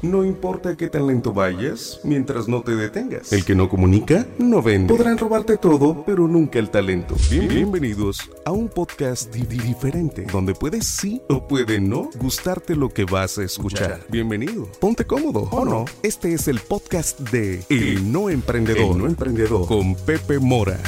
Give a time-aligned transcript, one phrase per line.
[0.00, 3.32] No importa qué tan lento vayas, mientras no te detengas.
[3.32, 4.94] El que no comunica, no vende.
[4.94, 7.16] Podrán robarte todo, pero nunca el talento.
[7.28, 12.76] Bien- bienvenidos a un podcast di- di- diferente, donde puedes sí o puede no gustarte
[12.76, 14.02] lo que vas a escuchar.
[14.08, 14.68] Bienvenido.
[14.80, 15.84] Ponte cómodo, ¿o no?
[16.04, 18.92] Este es el podcast de El No Emprendedor.
[18.92, 19.66] El No Emprendedor.
[19.66, 20.78] Con Pepe Mora.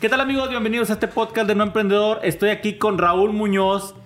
[0.00, 0.48] ¿Qué tal amigos?
[0.48, 2.20] Bienvenidos a este podcast de No Emprendedor.
[2.22, 3.96] Estoy aquí con Raúl Muñoz,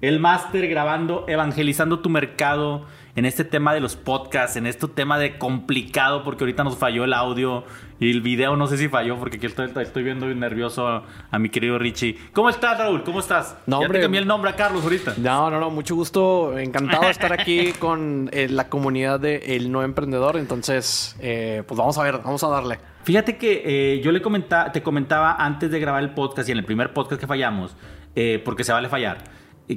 [0.00, 2.86] el máster grabando, evangelizando tu mercado
[3.16, 7.04] en este tema de los podcasts, en este tema de complicado, porque ahorita nos falló
[7.04, 7.64] el audio
[8.00, 11.38] y el video no sé si falló, porque aquí estoy, estoy viendo nervioso a, a
[11.38, 12.18] mi querido Richie.
[12.32, 13.04] ¿Cómo estás Raúl?
[13.04, 13.56] ¿Cómo estás?
[13.66, 14.00] No, ya hombre.
[14.00, 15.14] te cambié el nombre a Carlos ahorita.
[15.18, 16.58] No, no, no, mucho gusto.
[16.58, 20.36] Encantado de estar aquí con eh, la comunidad de El No Emprendedor.
[20.36, 22.78] Entonces, eh, pues vamos a ver, vamos a darle.
[23.04, 26.58] Fíjate que eh, yo le comentaba, te comentaba antes de grabar el podcast y en
[26.58, 27.76] el primer podcast que fallamos,
[28.16, 29.18] eh, porque se vale fallar,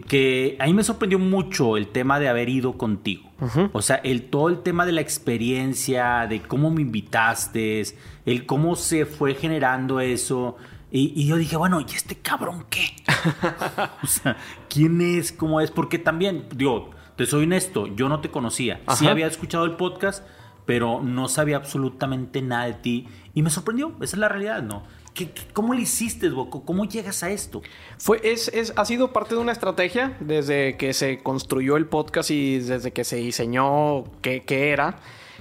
[0.07, 3.29] que a mí me sorprendió mucho el tema de haber ido contigo.
[3.71, 7.83] O sea, el, todo el tema de la experiencia, de cómo me invitaste,
[8.25, 10.57] el cómo se fue generando eso.
[10.91, 12.95] Y, y yo dije, bueno, ¿y este cabrón qué?
[14.03, 14.37] o sea,
[14.69, 15.31] ¿quién es?
[15.31, 15.71] ¿Cómo es?
[15.71, 18.81] Porque también, digo, te soy honesto, yo no te conocía.
[18.95, 20.23] Sí había escuchado el podcast,
[20.65, 23.07] pero no sabía absolutamente nada de ti.
[23.33, 24.83] Y me sorprendió, esa es la realidad, ¿no?
[25.17, 26.63] ¿Qué, qué- cómo le hiciste, Boco?
[26.63, 27.63] ¿Cómo llegas a esto?
[27.97, 32.29] Fue, es, es, ha sido parte de una estrategia desde que se construyó el podcast
[32.29, 34.97] y desde que se diseñó qué, qué era.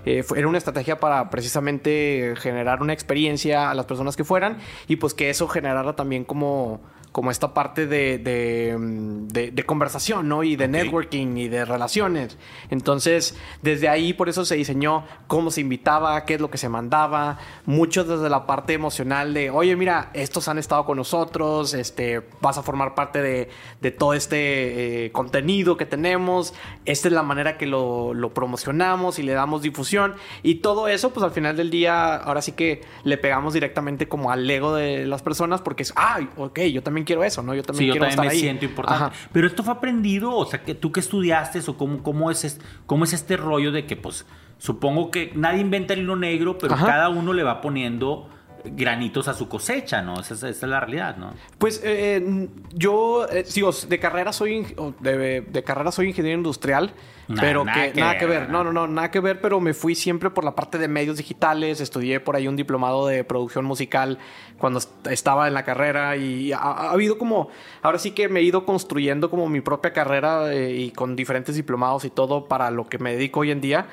[0.07, 4.57] Eh, fue- era una estrategia para precisamente generar una experiencia a las personas que fueran
[4.89, 6.81] y pues que eso generara también como,
[7.17, 10.43] como esta parte de, de, mm, de- de conversación, ¿no?
[10.43, 10.71] Y de Ok.
[10.71, 12.37] networking y de relaciones.
[12.69, 16.69] Entonces, desde ahí por eso se diseñó cómo se invitaba, qué es lo que se
[16.69, 22.21] mandaba, mucho desde la parte emocional de, oye, mira, estos han estado con nosotros, este,
[22.43, 23.49] vas a formar parte de,
[23.81, 26.53] de todo este eh, contenido que tenemos,
[26.85, 31.15] esta es la manera que lo, lo promocionamos y le damos difusión y todo eso,
[31.15, 35.07] pues al final del día, ahora sí que le pegamos directamente como al ego de
[35.07, 37.55] las personas porque es, ay, ok, yo también quiero eso, ¿no?
[37.55, 38.39] Yo también Sí, yo quiero también estar me ahí.
[38.41, 39.05] siento importante.
[39.05, 39.13] Ajá.
[39.33, 42.61] Pero esto fue aprendido, o sea, que tú que estudiaste o cómo, cómo, es, es-
[42.85, 44.27] cómo es este rollo de que, pues,
[44.59, 46.85] supongo que nadie inventa el hilo negro, pero Ajá.
[46.87, 48.29] cada uno le va poniendo
[48.65, 50.21] granitos a su cosecha, ¿no?
[50.21, 51.33] Esa, es- esa es la realidad, ¿no?
[51.59, 56.93] Pues eh, eh, yo, eh, digo, de carrera soy de, de carrera soy ingeniero industrial,
[57.29, 58.49] Nah, pero nada que, que nada ver, que ver.
[58.51, 61.17] No, no, no, nada que ver, pero me fui siempre por la parte de medios
[61.17, 64.19] digitales, estudié por ahí un diplomado de producción musical
[64.59, 67.49] cuando est- estaba en la carrera y ha, ha habido como,
[67.83, 71.57] ahora sí que me he ido construyendo como mi propia carrera eh, y con diferentes
[71.57, 73.87] diplomados y todo para lo que me dedico hoy en día.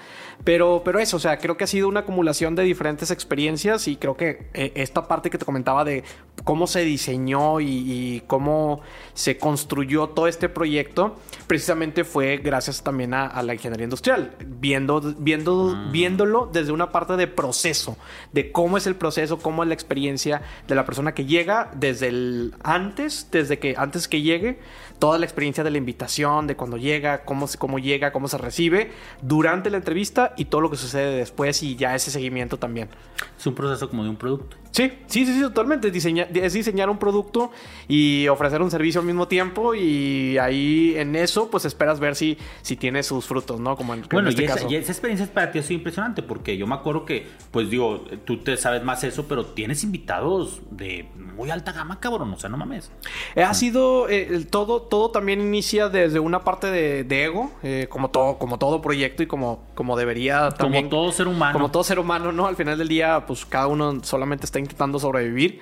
[0.43, 3.95] Pero, pero eso, o sea, creo que ha sido una acumulación de diferentes experiencias y
[3.95, 6.03] creo que eh, esta parte que te comentaba de
[6.43, 8.81] cómo se diseñó y, y cómo
[9.13, 11.15] se construyó todo este proyecto,
[11.47, 17.15] precisamente fue gracias también a, a la ingeniería industrial, viendo, viendo, viéndolo desde una parte
[17.15, 17.97] de proceso,
[18.31, 22.07] de cómo es el proceso, cómo es la experiencia de la persona que llega desde
[22.07, 24.59] el antes, desde que antes que llegue,
[24.99, 28.91] toda la experiencia de la invitación, de cuando llega, cómo, cómo llega, cómo se recibe,
[29.21, 32.89] durante la entrevista y todo lo que sucede después y ya ese seguimiento también.
[33.37, 34.57] Es un proceso como de un producto.
[34.73, 35.87] Sí, sí, sí, sí, totalmente.
[35.87, 37.51] Es diseñar, es diseñar un producto
[37.87, 42.39] y ofrecer un servicio al mismo tiempo y ahí en eso pues esperas ver si,
[42.63, 43.75] si tiene sus frutos, ¿no?
[43.77, 44.67] Como en, Bueno, en este y, esa, caso.
[44.71, 48.03] y esa experiencia para ti ha sido impresionante porque yo me acuerdo que, pues digo,
[48.25, 52.49] tú te sabes más eso, pero tienes invitados de muy alta gama, cabrón, o sea,
[52.49, 52.91] no mames.
[53.35, 57.85] Eh, Ha sido eh, todo, todo también inicia desde una parte de, de ego, eh,
[57.91, 60.89] como todo, como todo proyecto y como, como debería también.
[60.89, 61.53] Como todo ser humano.
[61.53, 62.47] Como todo ser humano, ¿no?
[62.47, 65.61] Al final del día, pues cada uno solamente está intentando sobrevivir.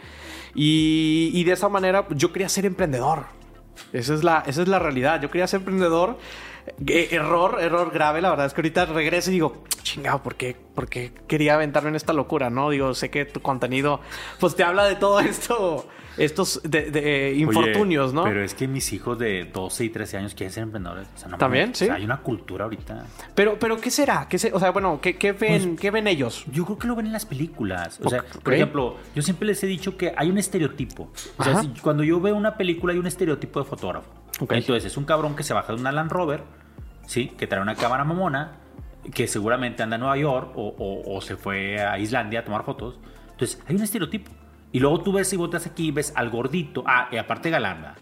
[0.53, 3.25] Y, de esa manera, yo quería ser emprendedor.
[3.93, 5.21] Esa es la, esa es la realidad.
[5.21, 6.17] Yo quería ser emprendedor.
[6.87, 8.21] Eh, error, error grave.
[8.21, 11.89] La verdad es que ahorita regreso y digo, chingado, ¿por qué, ¿por qué quería aventarme
[11.89, 12.49] en esta locura?
[12.49, 14.01] No, digo, sé que tu contenido,
[14.39, 18.23] pues te habla de todo esto, estos de, de, eh, infortunios, Oye, ¿no?
[18.23, 21.07] Pero es que mis hijos de 12 y 13 años quieren ser emprendedores.
[21.15, 21.65] O sea, no ¿También?
[21.67, 21.83] mames, ¿Sí?
[21.85, 23.05] o sea, hay una cultura ahorita.
[23.35, 24.27] Pero, pero ¿qué será?
[24.29, 26.45] ¿Qué se- o sea, bueno, ¿qué, qué ven, Pues, ¿qué ven ellos?
[26.51, 27.99] Yo creo que lo ven en las películas.
[28.03, 28.43] O sea, Ok.
[28.43, 31.11] por ejemplo, yo siempre les he dicho que hay un estereotipo.
[31.37, 34.09] O sea, si- cuando yo veo una película hay un estereotipo de fotógrafo.
[34.39, 34.53] Ok.
[34.53, 36.43] Entonces es un cabrón que se baja de una Land Rover,
[37.05, 37.27] ¿sí?
[37.37, 38.57] Que trae una cámara mamona,
[39.13, 42.63] que seguramente anda en Nueva York o, o- o se fue a Islandia a tomar
[42.63, 42.99] fotos.
[43.31, 44.31] Entonces hay un estereotipo.
[44.71, 46.83] Y luego tú ves y volteas aquí y ves al gordito.
[46.87, 47.95] Ah, y aparte galanda.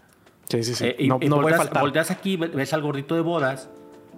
[0.48, 0.84] Sí, sí, sí.
[0.86, 1.82] Eh, y- no y no volteas, faltar.
[1.82, 3.68] volteas aquí, ve- ves al gordito de bodas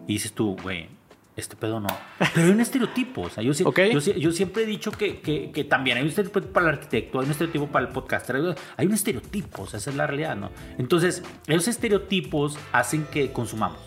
[0.07, 0.89] y dices tú, güey,
[1.37, 1.89] este pedo no.
[2.35, 3.23] Pero hay un estereotipo.
[3.23, 3.79] O sea, yo, sí- Ok.
[4.19, 7.27] yo, siempre he dicho que, que- que también hay un estereotipo para el arquitecto, hay
[7.27, 8.37] un estereotipo para el podcaster,
[8.77, 10.51] hay- un estereotipo, o sea, esa es la realidad, ¿no?
[10.79, 13.79] Entonces, esos estereotipos hacen que consumamos.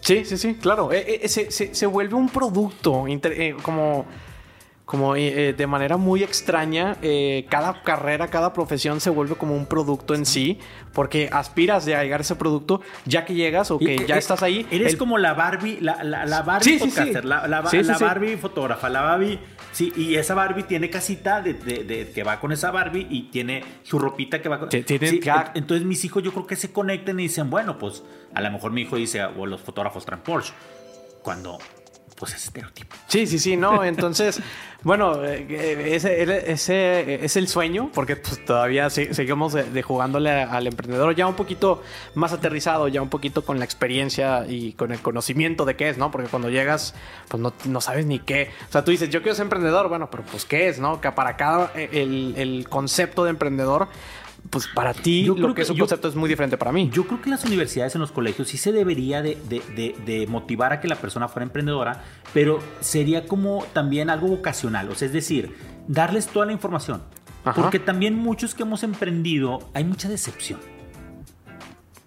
[0.00, 0.92] Sí, Sí, sí, claro.
[0.92, 4.04] Eh, eh, se, se, se, vuelve un producto eh, como
[4.84, 9.66] como eh, de manera muy extraña, eh, cada carrera, cada profesión se vuelve como un
[9.66, 10.58] producto en sí,
[10.92, 14.66] porque aspiras de llegar a ese producto ya que llegas o que ya estás ahí.
[14.70, 19.38] Eres como la Barbie, la, la, Barbie podcaster, la, la, Barbie fotógrafa, la Barbie.
[19.70, 23.64] Sí, y esa Barbie tiene casita de, de, que va con esa Barbie y tiene
[23.82, 24.68] su ropita que va con.
[24.72, 28.02] entonces mis hijos yo creo que se conectan y dicen, bueno, pues
[28.34, 30.52] a lo mejor mi hijo dice, o los fotógrafos traen Porsche.
[31.22, 31.58] Cuando
[32.22, 32.94] pues es estereotipo.
[33.08, 33.82] Sí, sí, sí, no.
[33.82, 34.40] Entonces,
[34.84, 41.34] bueno, eh, ese, es el sueño, porque pues, todavía seguimos jugándole al emprendedor ya un
[41.34, 41.82] poquito
[42.14, 45.98] más aterrizado, ya un poquito con la experiencia y con el conocimiento de qué es,
[45.98, 46.12] ¿no?
[46.12, 46.94] Porque cuando llegas,
[47.26, 48.50] pues no, no sabes ni qué.
[48.68, 51.00] O sea, tú dices, yo quiero ser emprendedor, bueno, pero pues qué es, ¿no?
[51.00, 51.88] Que para cada eh,
[52.36, 53.88] el concepto de emprendedor
[54.50, 56.90] pues para ti yo creo que, ese concepto es muy diferente para mí.
[56.92, 60.80] Yo creo que en las universidades, en los colegios, sí se debería de, motivar a
[60.80, 62.02] que la persona fuera emprendedora,
[62.34, 65.54] pero sería como también algo vocacional, o sea, es decir,
[65.88, 67.02] darles toda la información.
[67.42, 70.60] Porque también muchos que hemos emprendido, hay mucha decepción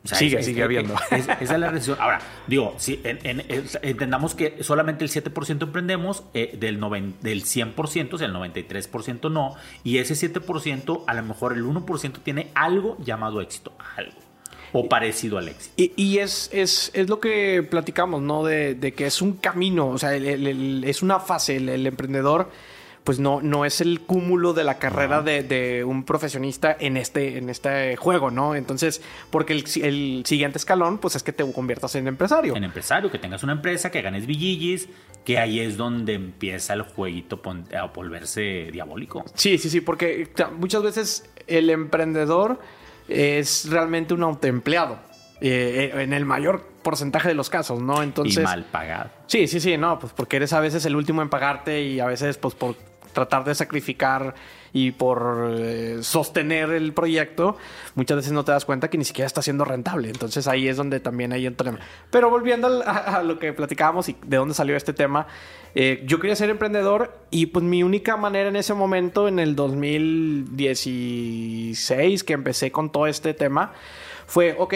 [0.05, 0.95] sigue, sigue habiendo.
[1.11, 1.97] esa es la recesión.
[1.99, 6.79] Ahora, digo, si entendamos que solamente el 7% emprendemos, eh, del,
[7.21, 12.19] del 100%, o sea, el 93% no, y ese 7%, a lo mejor el 1%
[12.23, 14.13] tiene algo llamado éxito, algo.
[14.73, 15.73] O parecido al éxito.
[15.77, 18.43] Y, es, es, es, lo que platicamos, ¿no?
[18.43, 22.49] De, que es un camino, o sea, es una fase, el emprendedor
[23.05, 27.51] pues no, no es el cúmulo de la carrera de, un profesionista en este, en
[27.51, 28.55] este juego, ¿no?
[28.55, 32.55] Entonces, porque el, siguiente escalón, pues es que te conviertas en empresario.
[32.55, 34.89] En empresario, que tengas una empresa, que ganes billillis,
[35.23, 37.39] que ahí es donde empieza el jueguito
[37.77, 39.23] a volverse diabólico.
[39.35, 42.59] Sí, sí, sí, porque muchas veces el emprendedor
[43.07, 44.97] es realmente un autoempleado.
[45.41, 48.01] Eh, en el mayor porcentaje de los casos, ¿no?
[48.01, 48.37] Entonces.
[48.37, 49.09] Y mal pagado.
[49.27, 52.05] Sí, sí, sí, no, pues porque eres a veces el último en pagarte y a
[52.05, 52.77] veces, pues por
[53.15, 54.35] tratar de sacrificar
[54.73, 57.57] y por eh, sostener el proyecto,
[57.95, 60.09] muchas veces no te das cuenta que ni siquiera está siendo rentable.
[60.09, 61.79] Entonces ahí es donde también hay un tema.
[62.12, 65.27] Pero volviendo a, lo que platicábamos y de dónde salió este tema,
[65.73, 69.56] eh, yo quería ser emprendedor y pues mi única manera en ese momento, en el
[69.56, 73.71] 2016, que empecé con todo este tema,
[74.27, 74.74] fue, ok,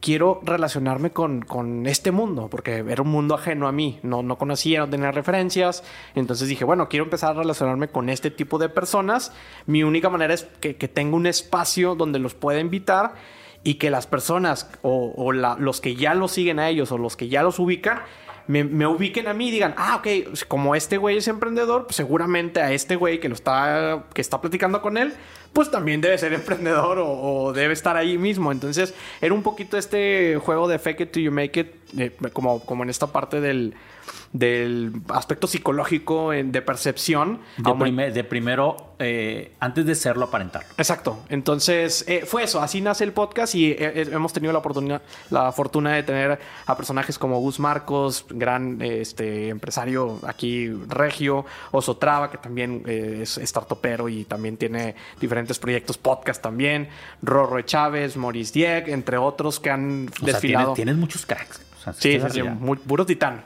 [0.00, 4.80] quiero relacionarme con, este mundo, porque era un mundo ajeno a mí, no, no conocía,
[4.80, 5.84] no tenía referencias,
[6.14, 9.32] entonces dije, bueno, quiero empezar a relacionarme con este tipo de personas,
[9.66, 13.14] mi única manera es que, tenga un espacio donde los pueda invitar
[13.62, 17.28] y que las personas o, los que ya los siguen a ellos o los que
[17.28, 18.00] ya los ubican,
[18.46, 22.60] me, ubiquen a mí y digan, ah, ok, como este güey es emprendedor, pues seguramente
[22.60, 25.14] a este güey que lo está, que está platicando con él,
[25.52, 28.52] pues también debe ser emprendedor o, debe estar ahí mismo.
[28.52, 32.60] Entonces, era un poquito este juego de fake it till you make it, eh, como,
[32.60, 33.74] como en esta parte del,
[34.32, 37.40] del aspecto psicológico de percepción.
[37.58, 40.64] De, primero, eh, antes de serlo, aparentar.
[40.78, 41.20] Exacto.
[41.28, 42.62] Entonces, eh, fue eso.
[42.62, 46.76] Así nace el podcast y eh, hemos tenido la, oportunidad, la fortuna de tener a
[46.76, 54.08] personajes como Gus Marcos, gran este, empresario aquí regio, Oso Traba, que también es startupero
[54.08, 56.88] y también tiene diferentes proyectos, podcast también,
[57.22, 60.74] Rorro Chávez, Maurice Dieg, entre otros que han desfilado.
[60.74, 61.60] tienes, muchos cracks.
[61.98, 63.44] Sí, sí, muy, puro titán.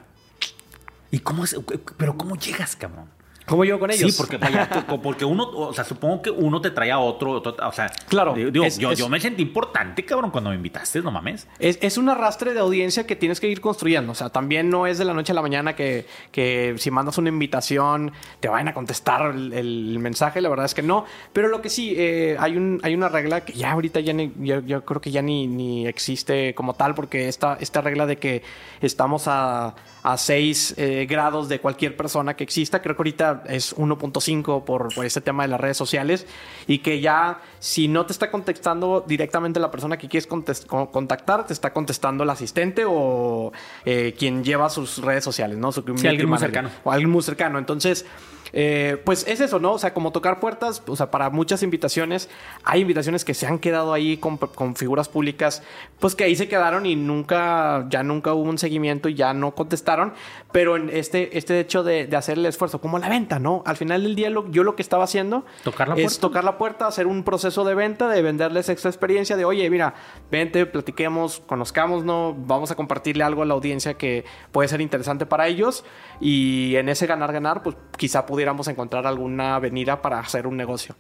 [1.11, 1.57] ¿Y cómo es?
[1.97, 3.16] Pero ¿cómo llegas, cabrón?
[3.47, 4.13] ¿Cómo yo con ellos?
[4.13, 4.39] Sí, porque,
[5.03, 8.35] porque uno, o sea, supongo que uno te trae a otro, o sea, claro.
[8.35, 11.47] Digo, yo, yo, me sentí importante, cabrón, cuando me invitaste, no mames.
[11.61, 14.13] Es, es, un arrastre de audiencia que tienes que ir construyendo.
[14.13, 17.19] O sea, también no es de la noche a la mañana que, que si mandas
[17.19, 20.41] una invitación te vayan a contestar el, mensaje.
[20.41, 21.05] La verdad es que no.
[21.33, 24.33] Pero lo que sí, eh, hay, un, hay una regla que ya ahorita ya ni,
[24.41, 28.43] yo, creo que ya ni, ni existe como tal, porque esta, esta regla de que
[28.81, 29.75] estamos a
[30.07, 32.81] a 6 eh, grados de cualquier persona que exista.
[32.81, 36.29] Creo que ahorita es 1.5 por, por este tema de las redes sociales
[36.69, 41.53] y que ya si no te está contestando directamente la persona que quieres contactar, te
[41.53, 43.53] está contestando el asistente o
[43.85, 45.73] eh, quien lleva sus redes sociales, ¿no?
[45.73, 46.71] Su alguien muy cercano.
[46.85, 47.59] O alguien muy cercano.
[47.59, 48.07] Entonces,
[48.53, 49.73] eh, pues es eso, ¿no?
[49.73, 52.29] O sea, como tocar puertas, o sea, para muchas invitaciones,
[52.65, 54.39] hay invitaciones que se han quedado ahí con,
[54.77, 55.63] figuras públicas,
[55.99, 59.55] pues que ahí se quedaron y nunca, ya nunca hubo un seguimiento y ya no
[59.55, 60.13] contestaron,
[60.53, 63.63] pero en este, este hecho de, hacer el esfuerzo, como la venta, ¿no?
[63.67, 66.87] Al final del día, yo lo que estaba haciendo ¿Tocar la es tocar la puerta,
[66.87, 69.95] hacer un proceso de venta, de venderles esta experiencia, de oye, mira,
[70.31, 72.35] vente, platiquemos, conozcamos, ¿no?
[72.35, 75.85] Vamos a compartirle algo a la audiencia que puede ser interesante para ellos
[76.21, 80.95] y en ese ganar-ganar, pues quizá pudiéramos encontrar alguna avenida para hacer un negocio.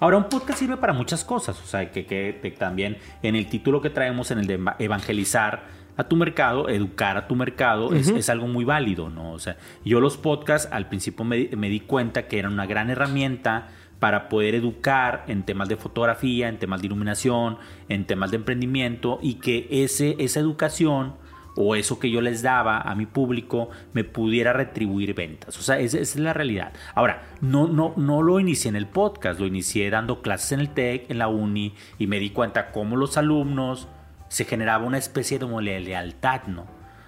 [0.00, 3.80] Ahora, un podcast sirve para muchas cosas, o sea, que, que, también en el título
[3.80, 8.48] que traemos, en el de evangelizar, a tu mercado, educar a tu mercado, es, algo
[8.48, 9.32] muy válido, ¿no?
[9.32, 13.68] O sea, yo los podcasts al principio me, di cuenta que eran una gran herramienta
[13.98, 17.56] para poder educar en temas de fotografía, en temas de iluminación,
[17.88, 21.14] en temas de emprendimiento y que ese, esa educación
[21.56, 25.58] o eso que yo les daba a mi público me pudiera retribuir ventas.
[25.58, 26.72] O sea, esa, es la realidad.
[26.94, 30.70] Ahora, no, no, no lo inicié en el podcast, lo inicié dando clases en el
[30.70, 33.88] TEC, en la uni, y me di cuenta cómo los alumnos
[34.28, 36.66] se generaba una especie de lealtad, ¿no?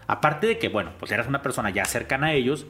[0.08, 2.66] Aparte de que, bueno, pues eras una persona ya cercana a ellos,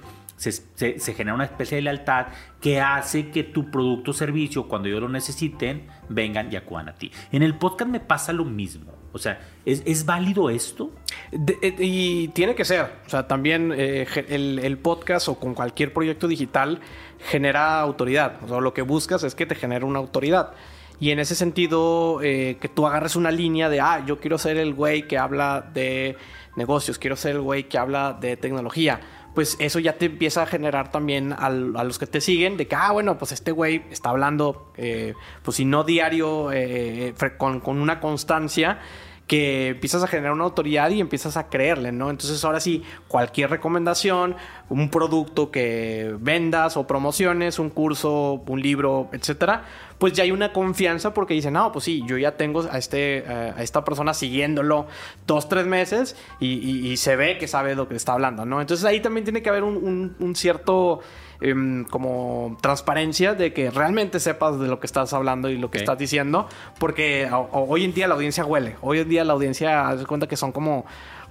[0.51, 2.27] se, genera una especie de lealtad
[2.61, 6.95] que hace que tu producto o servicio, cuando ellos lo necesiten, vengan y acudan a
[6.95, 7.13] ti.
[7.31, 8.93] En el podcast me pasa lo mismo.
[9.13, 10.91] O sea, ¿es, válido esto?
[11.31, 12.87] Eh, y tiene que ser.
[13.07, 16.81] O sea, también eh, el, podcast o con cualquier proyecto digital
[17.19, 18.43] genera autoridad.
[18.43, 20.55] O sea, lo que buscas es que te genere una autoridad.
[20.99, 24.57] Y en ese sentido, eh, que tú agarres una línea de, ah, yo quiero ser
[24.57, 26.17] el güey que habla de
[26.57, 29.01] negocios, quiero ser el güey que habla de tecnología.
[29.35, 32.75] Pues eso ya te empieza a generar también a los que te siguen de que,
[32.75, 37.81] ah, bueno, pues este güey está hablando, eh, pues si no diario, eh, con, con
[37.81, 38.81] una constancia
[39.27, 42.11] que empiezas a generar una autoridad y empiezas a creerle, ¿no?
[42.11, 44.37] Entonces ahora sí, cualquier recomendación,
[44.69, 49.65] un producto que vendas o promociones, un curso, un libro, etcétera,
[50.03, 53.19] pues ya hay una confianza porque dicen, no, pues sí, yo ya tengo a, este,
[53.19, 54.89] eh, a esta persona siguiéndolo
[55.29, 58.61] dos, tres meses y, se ve que sabe lo que está hablando, ¿no?
[58.61, 61.01] Entonces ahí también tiene que haber un, cierto
[61.43, 65.79] em, como transparencia de que realmente sepas de lo que estás hablando y lo que
[65.79, 70.07] estás diciendo, porque hoy en día la audiencia huele, hoy en día la audiencia se
[70.07, 70.85] cuenta que son como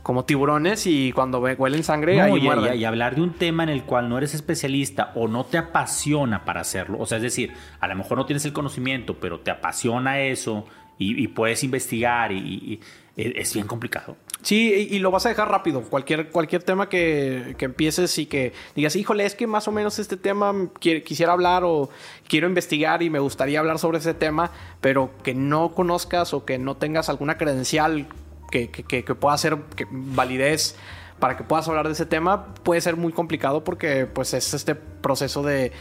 [0.03, 3.84] como tiburones y cuando huelen sangre no, y, y, hablar de un tema en el
[3.84, 6.98] cual no eres especialista o no te apasiona para hacerlo.
[7.00, 10.65] O sea, es decir, a lo mejor no tienes el conocimiento, pero te apasiona eso
[10.98, 12.80] y, puedes investigar y,
[13.15, 14.18] es bien complicado.
[14.41, 15.81] Sí, y, lo vas a dejar rápido.
[15.83, 20.00] Cualquier, cualquier tema que, que, empieces y que digas, híjole, es que más o menos
[20.00, 21.89] este tema quisiera hablar o
[22.27, 26.57] quiero investigar y me gustaría hablar sobre ese tema, pero que no conozcas o que
[26.57, 28.07] no tengas alguna credencial
[28.51, 29.57] que, que, pueda ser
[29.89, 30.75] validez
[31.19, 34.75] para que puedas hablar de ese tema puede ser muy complicado porque pues es este
[34.75, 35.71] proceso de,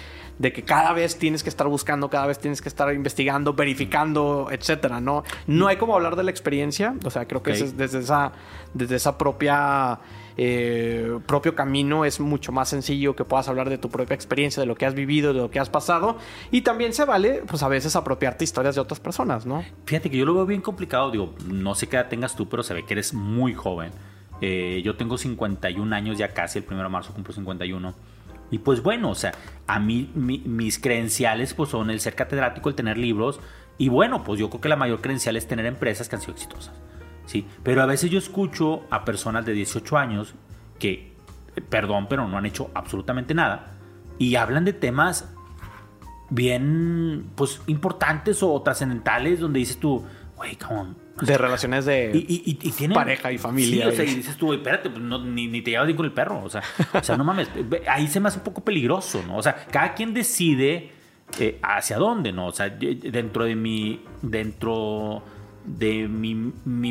[0.41, 4.49] de, que cada vez tienes que estar buscando, cada vez tienes que estar investigando, verificando,
[4.51, 5.23] etcétera, ¿no?
[5.47, 8.33] No hay como hablar de la experiencia, o sea, creo que es desde esa,
[8.75, 10.01] desde esa propia
[10.43, 14.67] eh, propio camino es mucho más sencillo que puedas hablar de tu propia experiencia, de
[14.67, 16.17] lo que has vivido, de lo que has pasado.
[16.51, 19.63] Y también se vale, pues a veces apropiarte historias de otras personas, ¿no?
[19.85, 21.11] Fíjate que yo lo veo bien complicado.
[21.11, 23.91] Digo, no sé qué edad tengas tú, pero se ve que eres muy joven.
[24.41, 27.95] Eh, yo tengo 51 años ya casi, el 1 de marzo cumplo 51.
[28.51, 29.33] Y pues bueno, o sea,
[29.67, 33.41] a mí mis credenciales pues son el ser catedrático, el tener libros.
[33.79, 36.35] Y bueno, pues yo creo que la mayor credencial es tener empresas que han sido
[36.35, 36.75] exitosas.
[37.27, 37.47] ¿sí?
[37.63, 40.35] Pero a veces yo escucho a personas de 18 años
[40.79, 41.15] que,
[41.69, 43.73] perdón, pero no han hecho absolutamente nada
[44.19, 45.33] y hablan de temas
[46.29, 50.05] bien, pues, importantes o trascendentales donde dices tú,
[50.37, 53.87] güey, come De relaciones de y, pareja y familia.
[53.87, 56.43] Sí, o sea, y dices tú, espérate, pues, ni, te llevas bien con el perro.
[56.43, 56.63] O sea,
[56.93, 57.49] o sea, no mames.
[57.89, 59.37] Ahí se me hace un poco peligroso, ¿no?
[59.37, 60.93] O sea, cada quien decide
[61.39, 62.47] eh, hacia dónde, ¿no?
[62.47, 64.03] O sea, dentro de mi.
[64.23, 65.23] Dentro
[65.65, 66.35] de mi,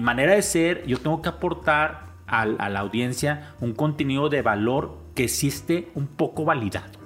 [0.01, 5.27] manera de ser, yo tengo que aportar a, la audiencia un contenido de valor que
[5.27, 6.98] sí esté un poco validado.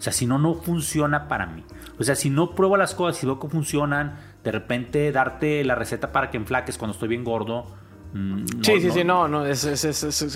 [0.00, 1.62] O sea, si no, no funciona para mí.
[1.98, 5.74] O sea, si no pruebo las cosas y veo que funcionan, de repente darte la
[5.74, 7.66] receta para que enflaques cuando estoy bien gordo,
[8.12, 9.64] Mm, sí, sí, sí, no, no, es,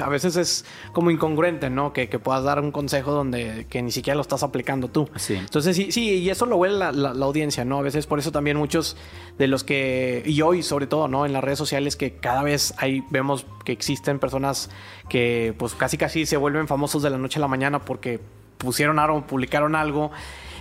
[0.01, 1.93] a veces es como incongruente, ¿no?
[1.93, 5.09] Que, puedas dar un consejo donde que ni siquiera lo estás aplicando tú.
[5.17, 5.35] Sí.
[5.35, 7.79] Entonces, sí, sí, y eso lo huele la, la, audiencia, ¿no?
[7.79, 8.97] A veces por eso también muchos
[9.39, 11.27] de los que, y hoy sobre todo, ¿no?
[11.27, 14.71] En las redes sociales que cada vez hay, vemos que existen personas
[15.09, 18.21] que pues casi casi se vuelven famosos de la noche a la mañana porque
[18.65, 20.11] pusieron algo, publicaron algo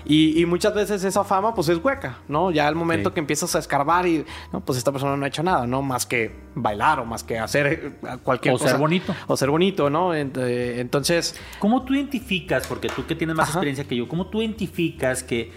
[0.05, 2.51] y, muchas veces esa fama pues es hueca, ¿no?
[2.51, 5.43] Ya al momento que empiezas a escarbar y, no, pues esta persona no ha hecho
[5.43, 5.81] nada, ¿no?
[5.81, 8.65] Más que bailar o más que hacer eh, cualquier cosa.
[8.65, 9.15] O ser bonito.
[9.27, 10.13] O ser bonito, ¿no?
[10.13, 11.39] Eh, entonces...
[11.59, 15.51] ¿Cómo tú identificas, porque tú que tienes más experiencia que yo, cómo tú identificas que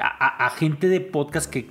[0.00, 1.66] a, gente de podcast que,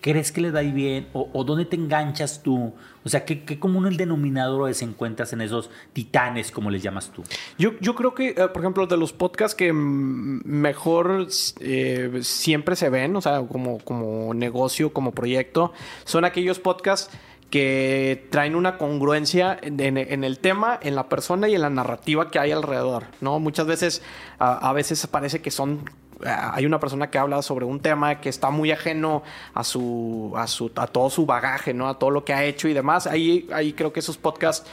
[0.00, 2.74] crees que le da bien o, dónde te enganchas tú?
[3.04, 7.10] O sea, ¿qué, qué común el denominador se encuentras en esos titanes, como les llamas
[7.10, 7.22] tú?
[7.58, 11.28] Yo, yo creo que, eh, por ejemplo, de los podcasts que mejor
[11.60, 15.72] eh, siempre se ven, o sea, como, como negocio, como proyecto,
[16.04, 17.10] son aquellos podcasts
[17.50, 22.38] que traen una congruencia en, el tema, en la persona y en la narrativa que
[22.38, 23.40] hay alrededor, ¿no?
[23.40, 24.02] Muchas veces,
[24.38, 25.88] a, veces parece que son
[26.24, 29.22] hay una persona que habla sobre un tema que está muy ajeno
[29.54, 31.88] a su, a su, a todo su bagaje, ¿no?
[31.88, 33.06] A todo lo que ha hecho y demás.
[33.06, 34.68] Ahí, ahí creo que esos podcasts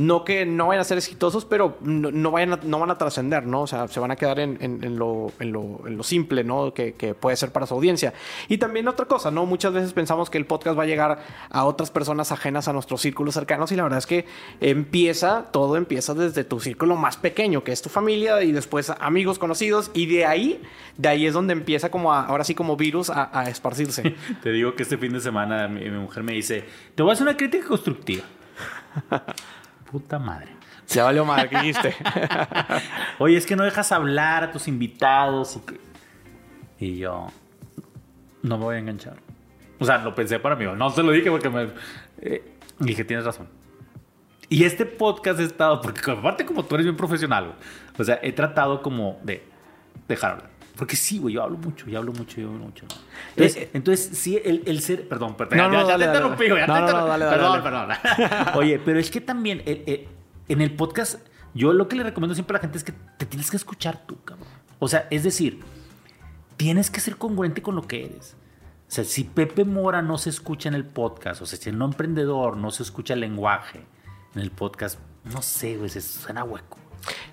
[0.00, 3.62] no que no vayan a ser exitosos, pero no, vayan no van a trascender, ¿no?
[3.62, 6.72] O sea, se van a quedar en, en, lo, en, lo, en lo, simple, ¿no?
[6.72, 8.14] Que, que, puede ser para su audiencia.
[8.48, 9.44] Y también otra cosa, ¿no?
[9.44, 11.18] Muchas veces pensamos que el podcast va a llegar
[11.50, 14.24] a otras personas ajenas a nuestros círculos cercanos y la verdad es que
[14.62, 19.38] empieza, todo empieza desde tu círculo más pequeño, que es tu familia y después amigos
[19.38, 20.62] conocidos y de ahí,
[20.96, 24.14] de ahí es donde empieza como ahora sí como virus a, a esparcirse.
[24.42, 26.64] Te digo que este fin de semana mi, mi mujer me dice,
[26.94, 28.24] te voy a hacer una crítica constructiva.
[29.90, 30.54] puta madre.
[30.86, 31.94] Se valió madre, ¿qué dijiste?
[33.18, 35.58] Oye, es que no dejas hablar a tus invitados.
[36.78, 37.28] Y, yo,
[38.42, 39.16] no me voy a enganchar.
[39.78, 40.64] O sea, lo pensé para mí.
[40.76, 41.68] No se lo dije porque me.
[42.18, 43.48] Eh, dije, tienes razón.
[44.48, 47.54] Y este podcast he estado, porque aparte como tú eres bien profesional,
[47.96, 49.44] o sea, he tratado como de
[50.08, 50.49] dejar hablar.
[50.80, 52.86] Porque sí, güey, yo hablo mucho, yo hablo mucho, yo hablo mucho.
[53.36, 55.06] Entonces, eh, entonces sí, el, el, ser.
[55.06, 55.58] Perdón, perdón.
[55.58, 56.64] No, ya, no, te interrumpí, güey.
[56.64, 57.90] Perdón, perdón.
[58.54, 61.20] Oye, pero es que también en el podcast,
[61.52, 64.06] yo lo que le recomiendo siempre a la gente es que te tienes que escuchar
[64.06, 64.48] tú, cabrón.
[64.78, 65.60] O sea, es decir,
[66.56, 68.34] tienes que ser congruente con lo que eres.
[68.88, 71.76] O sea, si Pepe Mora no se escucha en el podcast, o sea, si el
[71.76, 73.84] no emprendedor no se escucha el lenguaje
[74.34, 76.78] en el podcast, no sé, güey, se suena hueco.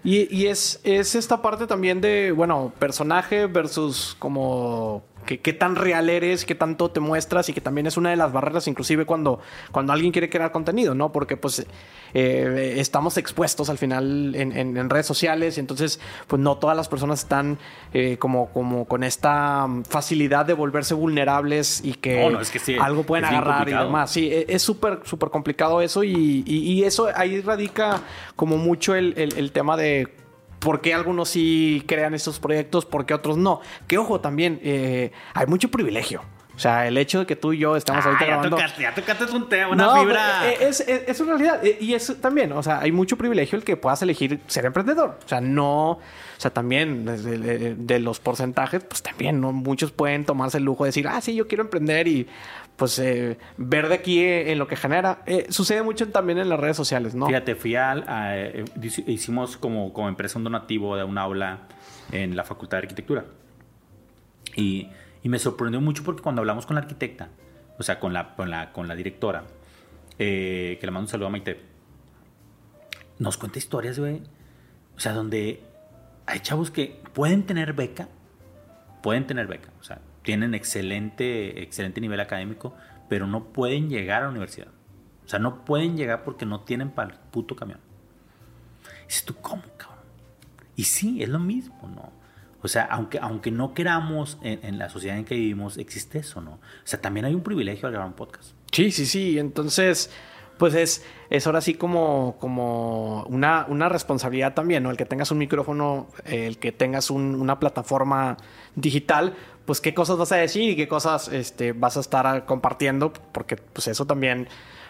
[0.04, 6.46] Y, es, es esta parte también de, bueno, personaje versus como qué tan real eres,
[6.46, 9.40] qué tanto te muestras y que también es una de las barreras inclusive cuando,
[9.72, 11.12] cuando alguien quiere crear contenido, ¿no?
[11.12, 11.66] Porque pues
[12.14, 17.20] eh, estamos expuestos al final en, redes sociales y entonces pues no todas las personas
[17.20, 17.58] están
[17.94, 22.26] eh, como, como con esta facilidad de volverse vulnerables y que,
[22.80, 24.12] algo pueden agarrar y demás.
[24.12, 28.02] Sí, e, es súper, súper complicado eso y, eso ahí radica
[28.36, 30.08] como mucho el, el tema de
[30.68, 33.62] por qué algunos sí crean estos proyectos, por qué otros no.
[33.88, 36.24] Que ojo, también eh, hay mucho privilegio.
[36.58, 38.58] O sea, el hecho de que tú y yo estamos ahorita ya grabando...
[38.58, 40.50] Tocaste, ya tocaste un tema, una fibra...
[40.50, 41.64] Eh, es, es, es, una realidad.
[41.64, 45.20] Eh, y es también, o sea, hay mucho privilegio el que puedas elegir ser emprendedor.
[45.24, 45.92] O sea, no...
[45.92, 49.52] O sea, también de, de los porcentajes, pues también, ¿no?
[49.54, 52.28] Muchos pueden tomarse el lujo de decir, ah, sí, yo quiero emprender y
[52.78, 55.24] pues eh, ver de aquí eh, en lo que genera.
[55.26, 57.26] Eh, sucede mucho también en las redes sociales, ¿no?
[57.26, 58.66] Fíjate, fui al,
[59.08, 61.68] hicimos como, como empresa un donativo de un aula
[62.12, 63.26] en la Facultad de Arquitectura.
[64.56, 64.90] Y,
[65.28, 67.30] y, me sorprendió mucho porque cuando hablamos con la arquitecta,
[67.78, 69.44] o sea, con la, con la, con la directora,
[70.18, 71.62] que le mando un saludo a Maite,
[73.20, 74.22] nos cuenta historias, güey.
[74.96, 75.64] O sea, donde
[76.26, 78.10] hay chavos que pueden tener beca,
[79.04, 82.76] pueden tener beca, o sea, tienen excelente, excelente nivel académico,
[83.10, 84.70] pero no pueden llegar a la universidad.
[85.26, 87.80] O sea, no pueden llegar porque no tienen para el puto camión.
[89.08, 90.06] Dices tú, ¿cómo, cabrón?
[90.76, 92.12] Y sí, es lo mismo, ¿no?
[92.62, 96.52] O sea, aunque, aunque no queramos en, la sociedad en que vivimos, existe eso, ¿no?
[96.52, 98.52] O sea, también hay un privilegio al grabar un podcast.
[98.72, 99.38] Sí, sí, sí.
[99.38, 100.10] Entonces,
[100.58, 104.92] pues es, es ahora sí como, como una, una responsabilidad también, ¿no?
[104.92, 108.38] El que tengas un micrófono, el que tengas una plataforma
[108.76, 113.14] digital, pues qué cosas vas a decir y qué cosas este, vas a estar compartiendo,
[113.32, 114.48] porque pues eso también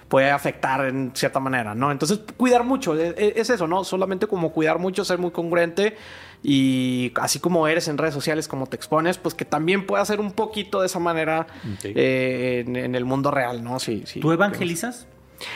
[0.08, 1.92] puede afectar en cierta manera, ¿no?
[1.92, 3.84] Entonces, cuidar mucho, e, e, es, eso, ¿no?
[3.84, 5.98] Solamente como cuidar mucho, ser muy congruente
[6.44, 10.20] y así como eres en redes sociales, como te expones, pues que también pueda ser
[10.20, 11.48] un poquito de esa manera
[11.84, 13.80] eh, en, el mundo real, ¿no?
[13.80, 14.20] Sí, sí.
[14.20, 15.08] ¿Tú evangelizas?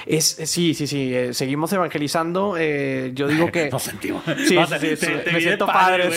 [0.05, 1.13] Es, sí, sí, sí.
[1.13, 2.55] Eh, seguimos evangelizando.
[2.57, 3.69] Eh, yo digo que.
[3.69, 4.23] Nos sentimos.
[4.47, 6.09] Sí, sí, sí, me siento padre.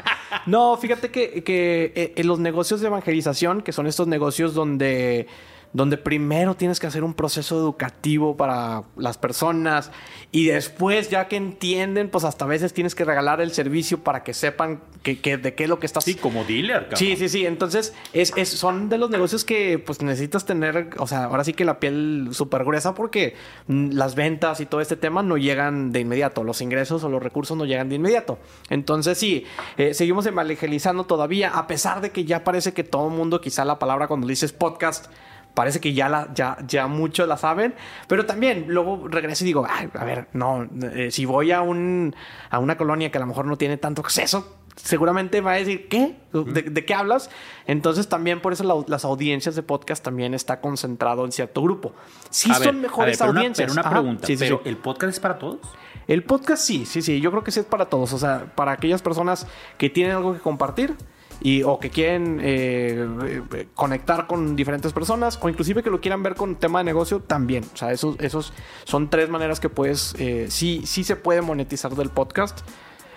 [0.46, 5.26] no, fíjate que, que eh, en los negocios de evangelización, que son estos negocios donde
[5.72, 9.92] donde primero tienes que hacer un proceso educativo para las personas
[10.32, 14.24] y después ya que entienden, pues hasta a veces tienes que regalar el servicio para
[14.24, 16.04] que sepan que, de qué es lo que estás...
[16.04, 16.98] Sí, como dealer, cabrón.
[16.98, 17.46] Sí, sí, sí.
[17.46, 21.64] Entonces, es, son de los negocios que pues necesitas tener, o sea, ahora sí que
[21.64, 23.34] la piel súper gruesa porque
[23.68, 27.22] mm, las ventas y todo este tema no llegan de inmediato, los ingresos o los
[27.22, 28.38] recursos no llegan de inmediato.
[28.68, 29.44] Entonces, sí,
[29.76, 33.64] eh, seguimos evangelizando todavía, a pesar de que ya parece que todo el mundo, quizá
[33.64, 35.06] la palabra cuando dices podcast,
[35.54, 37.74] parece que ya, la, ya, ya muchos la saben,
[38.08, 42.14] pero también luego regreso y digo, a ver, no, eh, si voy a, un,
[42.50, 45.88] a una colonia que a lo mejor no tiene tanto acceso, seguramente va a decir,
[45.88, 46.16] ¿qué?
[46.32, 47.30] ¿De, qué hablas?
[47.66, 51.92] Entonces también por eso las audiencias de podcast también está concentrado en cierto grupo.
[52.30, 53.70] Sí son mejores audiencias.
[53.70, 55.58] pero una pregunta, ¿pero el podcast es para todos?
[56.06, 58.72] El podcast sí, sí, sí, yo creo que sí es para todos, o sea, para
[58.72, 59.46] aquellas personas
[59.78, 60.96] que tienen algo que compartir,
[61.40, 63.06] y, o que quieren eh,
[63.54, 67.20] eh, conectar con diferentes personas o inclusive que lo quieran ver con tema de negocio
[67.20, 67.64] también.
[67.72, 68.52] O sea, esos, esos
[68.84, 72.60] son tres maneras que puedes, eh, sí, sí se puede monetizar del podcast.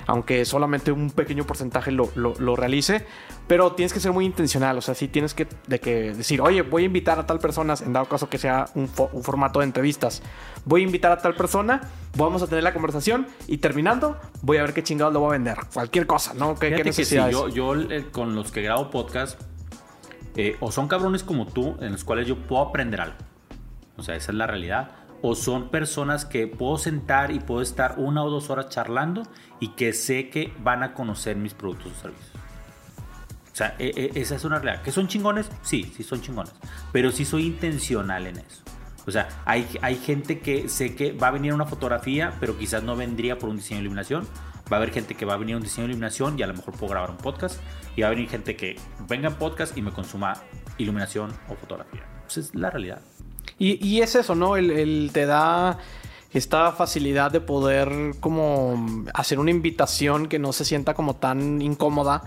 [0.08, 3.06] Aunque solamente un pequeño porcentaje lo, lo, realice,
[3.48, 6.62] pero tienes que ser muy intencional, o sea, sí tienes que, de que decir, oye,
[6.62, 9.66] voy a invitar a tal persona, en dado caso que sea un, un, formato de
[9.66, 10.22] entrevistas,
[10.66, 11.82] voy a invitar a tal persona,
[12.18, 15.32] vamos a tener la conversación y terminando, voy a ver qué chingados lo voy a
[15.34, 16.56] vender, cualquier cosa, ¿no?
[16.56, 17.34] ¿Qué, qué necesidades?
[17.34, 19.40] yo, yo eh, con los que grabo podcast,
[20.36, 23.18] eh, o son cabrones como tú, en los cuales yo puedo aprender algo,
[23.98, 27.96] o sea, esa es la realidad o son personas que puedo sentar y puedo estar
[27.98, 29.24] una o dos horas charlando
[29.62, 32.32] y que sé que van a conocer mis productos o servicios.
[32.36, 34.84] O sea, e, e, esa es una realidad.
[34.84, 35.50] ¿Que son chingones?
[35.62, 36.54] Sí, sí son chingones.
[36.92, 38.64] Pero sí soy intencional en eso.
[39.08, 42.84] O sea, hay, hay gente que sé que va a venir una fotografía, pero quizás
[42.84, 44.28] no vendría por un diseño de iluminación.
[44.72, 46.48] Va a haber gente que va a venir a un diseño de iluminación y a
[46.48, 47.62] lo mejor puedo grabar un podcast.
[47.96, 48.76] Y va a venir gente que
[49.08, 50.34] venga en podcast y me consuma
[50.78, 52.04] iluminación o fotografía.
[52.28, 53.02] Esa es la realidad.
[53.60, 54.58] Y, es eso, ¿no?
[54.58, 55.78] El, te da
[56.34, 62.24] esta facilidad de poder como hacer una invitación que no se sienta como tan incómoda.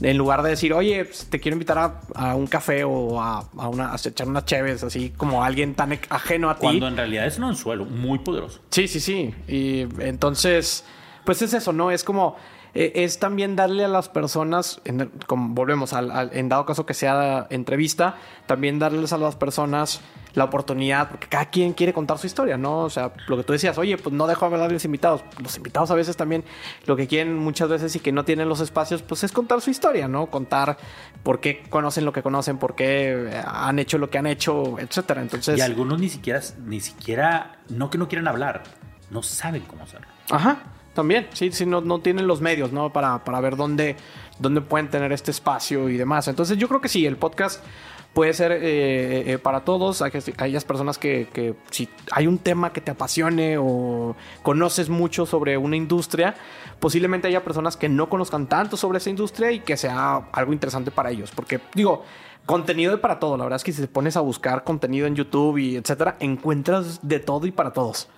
[0.00, 3.94] En lugar de decir, oye, pues, te quiero invitar a, un café o a, una,
[3.94, 6.62] echar unas cheves, así como alguien tan ajeno a ti.
[6.62, 8.60] Cuando en realidad es un anzuelo muy poderoso.
[8.70, 9.34] Sí, sí, sí.
[9.46, 10.84] Y entonces,
[11.24, 11.90] pues es eso, ¿no?
[11.90, 12.36] Es como
[12.74, 14.80] eh, es también darle a las personas,
[15.26, 20.00] como volvemos al, en dado caso que sea entrevista, también darles a las personas
[20.34, 22.80] la oportunidad, porque cada quien quiere contar su historia, ¿no?
[22.80, 25.22] O sea, lo que tú decías, oye, pues no dejo hablar a los invitados.
[25.42, 26.44] Los invitados a veces también
[26.86, 29.70] lo que quieren muchas veces y que no tienen los espacios, pues es contar su
[29.70, 30.26] historia, ¿no?
[30.26, 30.76] Contar
[31.22, 35.20] por qué conocen lo que conocen, por qué han hecho lo que han hecho, etcétera.
[35.20, 35.58] Entonces.
[35.58, 38.62] Y algunos ni siquiera, ni siquiera, no que no quieran hablar,
[39.10, 40.06] no saben cómo hacerlo.
[40.30, 40.58] Ajá.
[41.00, 42.92] También, sí, sí, no, no tienen los medios, ¿no?
[42.92, 43.96] Para, para ver dónde,
[44.38, 46.28] dónde pueden tener este espacio y demás.
[46.28, 47.64] Entonces yo creo que sí, el podcast
[48.12, 52.82] puede ser eh, eh, para todos, aquellas personas que, que, si hay un tema que
[52.82, 56.34] te apasione o conoces mucho sobre una industria,
[56.80, 60.90] posiblemente haya personas que no conozcan tanto sobre esa industria y que sea algo interesante
[60.90, 61.30] para ellos.
[61.34, 62.04] Porque digo,
[62.44, 65.16] contenido hay para todo, la verdad es que si te pones a buscar contenido en
[65.16, 68.10] YouTube y etcétera, encuentras de todo y para todos.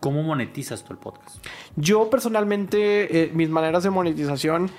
[0.00, 1.44] ¿Cómo monetizas tú el podcast?
[1.76, 4.70] Yo personalmente, eh, mis maneras de monetización,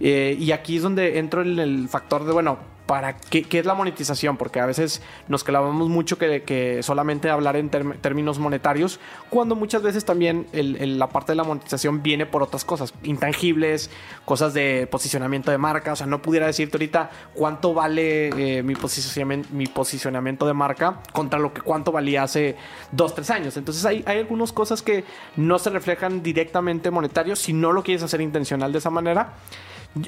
[0.00, 3.74] eh, y aquí es donde entro en el factor de, bueno, para qué, es la
[3.74, 9.54] monetización, porque a veces nos clavamos mucho que, que solamente hablar en términos monetarios, cuando
[9.54, 13.90] muchas veces también la parte de la monetización viene por otras cosas, intangibles,
[14.24, 18.74] cosas de posicionamiento de marca, o sea, no pudiera decirte ahorita cuánto vale eh, mi,
[18.74, 22.56] posicionamiento, mi posicionamiento de marca contra lo que cuánto valía hace
[22.90, 23.56] dos, tres años.
[23.56, 25.04] Entonces hay, hay algunas cosas que
[25.36, 29.34] no se reflejan directamente monetarios si no lo quieres hacer intencional de esa manera.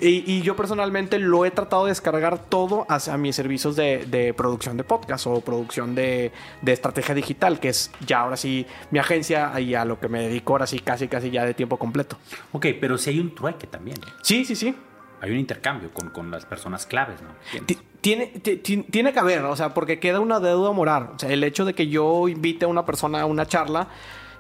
[0.01, 4.85] Y, yo personalmente lo he tratado de descargar todo hacia mis servicios de, producción de
[4.85, 6.33] podcast o producción de,
[6.67, 10.55] estrategia digital, que es ya ahora sí mi agencia y a lo que me dedico
[10.55, 12.19] ahora sí casi casi ya de tiempo completo.
[12.53, 13.99] Ok, pero si hay un trueque también.
[14.23, 14.75] Sí, sí, sí.
[15.21, 17.29] Hay un intercambio con, las personas claves, ¿no?
[18.03, 21.11] Tiene, tiene que haber, o sea, porque queda una deuda moral.
[21.15, 23.89] O sea, el hecho de que yo invite a una persona a una charla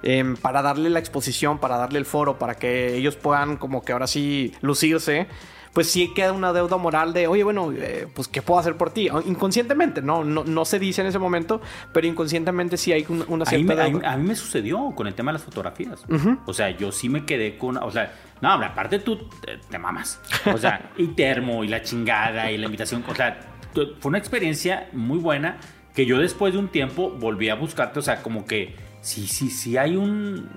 [0.06, 3.92] Em, para darle la exposición, para darle el foro, para que ellos puedan como que
[3.92, 5.26] ahora sí lucirse,
[5.74, 8.90] pues sí queda una deuda moral de, oye, bueno, eh, pues ¿qué puedo hacer por
[8.90, 9.08] ti?
[9.26, 10.24] Inconscientemente, ¿no?
[10.24, 11.60] No, no se dice en ese momento,
[11.92, 15.32] pero inconscientemente sí hay una, cierta a mí, A, mí, me sucedió con el tema
[15.32, 16.04] de las fotografías.
[16.46, 20.20] O sea, yo sí me quedé con, o sea, no, aparte tú te, te mamas.
[20.46, 23.40] O sea, y termo y la chingada y la invitación, o sea,
[23.74, 25.58] fue una experiencia muy buena
[25.94, 29.50] que yo después de un tiempo volví a buscarte, o sea, como que sí, sí,
[29.50, 30.48] sí hay un...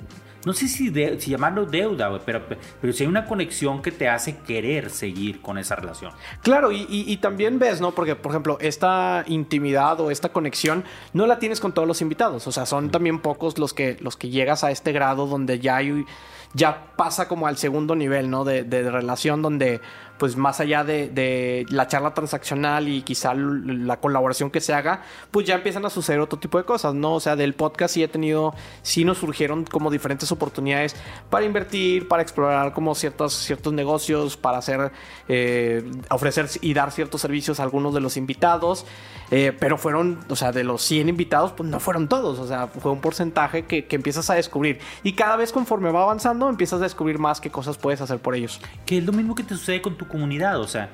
[0.48, 2.42] No sé si, si llamarlo deuda, pero,
[2.80, 6.14] pero si hay una conexión que te hace querer seguir con esa relación.
[6.42, 7.92] Claro, y, también ves, ¿no?
[7.92, 12.48] Porque, por ejemplo, esta intimidad o esta conexión no la tienes con todos los invitados.
[12.48, 15.76] O sea, son también pocos los que, los que llegas a este grado donde ya
[15.76, 16.06] hay
[16.54, 18.46] ya pasa como al segundo nivel, ¿no?
[18.46, 19.82] De, de relación donde
[20.18, 25.02] pues más allá de, la charla transaccional y quizá la colaboración que se haga,
[25.32, 27.16] pues ya empiezan a suceder otro tipo de cosas, ¿no?
[27.16, 30.96] O sea, del podcast sí he tenido, sí nos surgieron como diferentes oportunidades
[31.30, 34.92] para invertir, para explorar como ciertos, ciertos negocios, para hacer,
[35.28, 38.86] eh, ofrecer y dar ciertos servicios a algunos de los invitados,
[39.32, 42.68] eh, pero fueron, o sea, de los 100 invitados, pues no fueron todos, o sea,
[42.68, 46.80] fue un porcentaje que, que empiezas a descubrir y cada vez conforme va avanzando empiezas
[46.80, 48.62] a descubrir más qué cosas puedes hacer por ellos.
[48.86, 50.60] Que es lo mismo que te sucede con tu comunidad.
[50.60, 50.90] O sea,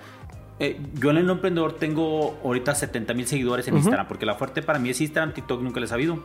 [0.60, 4.62] eh, yo en el emprendedor tengo ahorita 70 mil seguidores en Instagram, porque la fuerte
[4.62, 6.24] para mí es Instagram, TikTok nunca les ha habido.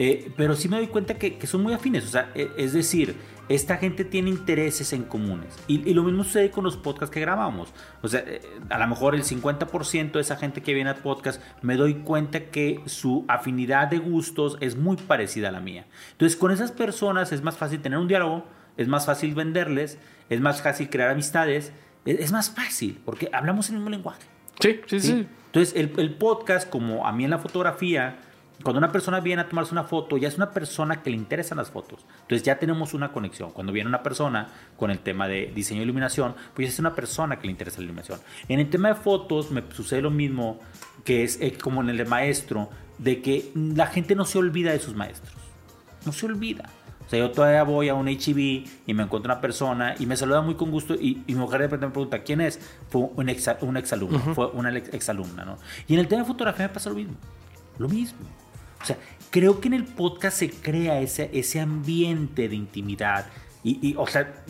[0.00, 2.04] Eh, pero sí me doy cuenta que, son muy afines.
[2.04, 3.16] O sea, e, es decir,
[3.48, 5.56] esta gente tiene intereses en comunes.
[5.66, 7.72] Y, lo mismo sucede con los podcasts que grabamos.
[8.02, 11.42] O sea, eh, a lo mejor el 50% de esa gente que viene al podcast,
[11.62, 15.86] me doy cuenta que su afinidad de gustos es muy parecida a la mía.
[16.12, 18.44] Entonces, con esas personas es más fácil tener un diálogo
[18.78, 19.98] es más fácil venderles,
[20.30, 21.72] es más fácil crear amistades,
[22.04, 24.22] es, más fácil, porque hablamos el mismo lenguaje.
[24.60, 25.26] Sí, sí, sí.
[25.46, 28.18] Entonces, el, el podcast, como a mí en la fotografía,
[28.62, 31.58] cuando una persona viene a tomarse una foto, ya es una persona que le interesan
[31.58, 32.04] las fotos.
[32.22, 33.52] Entonces ya tenemos una conexión.
[33.52, 36.94] Cuando viene una persona con el tema de diseño e iluminación, pues ya es una
[36.94, 38.18] persona que le interesa la iluminación.
[38.48, 40.58] En el tema de fotos me sucede lo mismo
[41.04, 44.72] que es eh, como en el de maestro, de que la gente no se olvida
[44.72, 45.34] de sus maestros.
[46.04, 46.68] No se olvida.
[47.08, 48.38] O sea, yo todavía voy a un HB
[48.86, 51.60] y me encuentro una persona y me saluda muy con gusto y, y mi mujer
[51.60, 52.60] de repente me pregunta, ¿quién es?
[52.90, 55.56] Fue un, ex, un exalumno, fue una ex- exalumna, ¿no?
[55.86, 57.14] Y en el tema de fotografía me pasa lo mismo.
[57.78, 58.18] Lo mismo.
[58.82, 58.98] O sea,
[59.30, 63.24] creo que en el podcast se crea ese, ese ambiente de intimidad.
[63.64, 64.44] Y, y, o sea,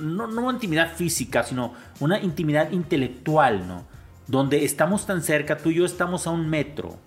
[0.00, 3.84] no, no intimidad física, sino una intimidad intelectual, ¿no?
[4.26, 6.98] Donde estamos tan cerca, tú y yo estamos a un metro.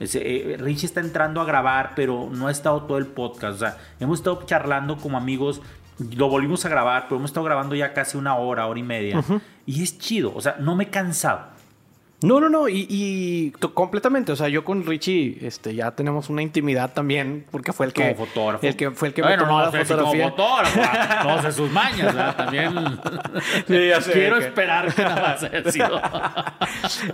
[0.00, 3.56] Eh, Richie está entrando a grabar, pero no ha estado todo el podcast.
[3.56, 5.60] O sea, hemos estado charlando como amigos.
[6.16, 9.22] Lo volvimos a grabar, pero hemos estado grabando ya casi una hora, hora y media.
[9.66, 10.32] Y es chido.
[10.34, 11.48] O sea, no me he cansado.
[12.22, 14.32] No, no, no, y, completamente.
[14.32, 18.12] O sea, yo con Richie este, ya tenemos una intimidad también, porque fue el que.
[18.14, 18.66] como fotógrafo.
[18.66, 20.30] El que fue el que Bueno, me tomó no la fotografía.
[20.30, 22.36] como fotógrafo, no sé sus mañas, ¿verdad?
[22.36, 22.74] También
[23.66, 26.00] Sí, ya sé quiero que- esperar que nada más haya sido.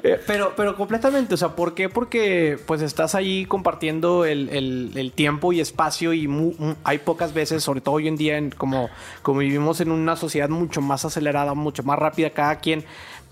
[0.03, 1.88] Eh, pero, pero completamente, o sea, ¿por qué?
[1.88, 6.99] Porque pues estás ahí compartiendo el, el- el tiempo y espacio y mu- mu- hay
[6.99, 8.90] pocas veces, sobre todo hoy en día, en, como,
[9.23, 12.85] como vivimos en una sociedad mucho más acelerada, mucho más rápida, cada quien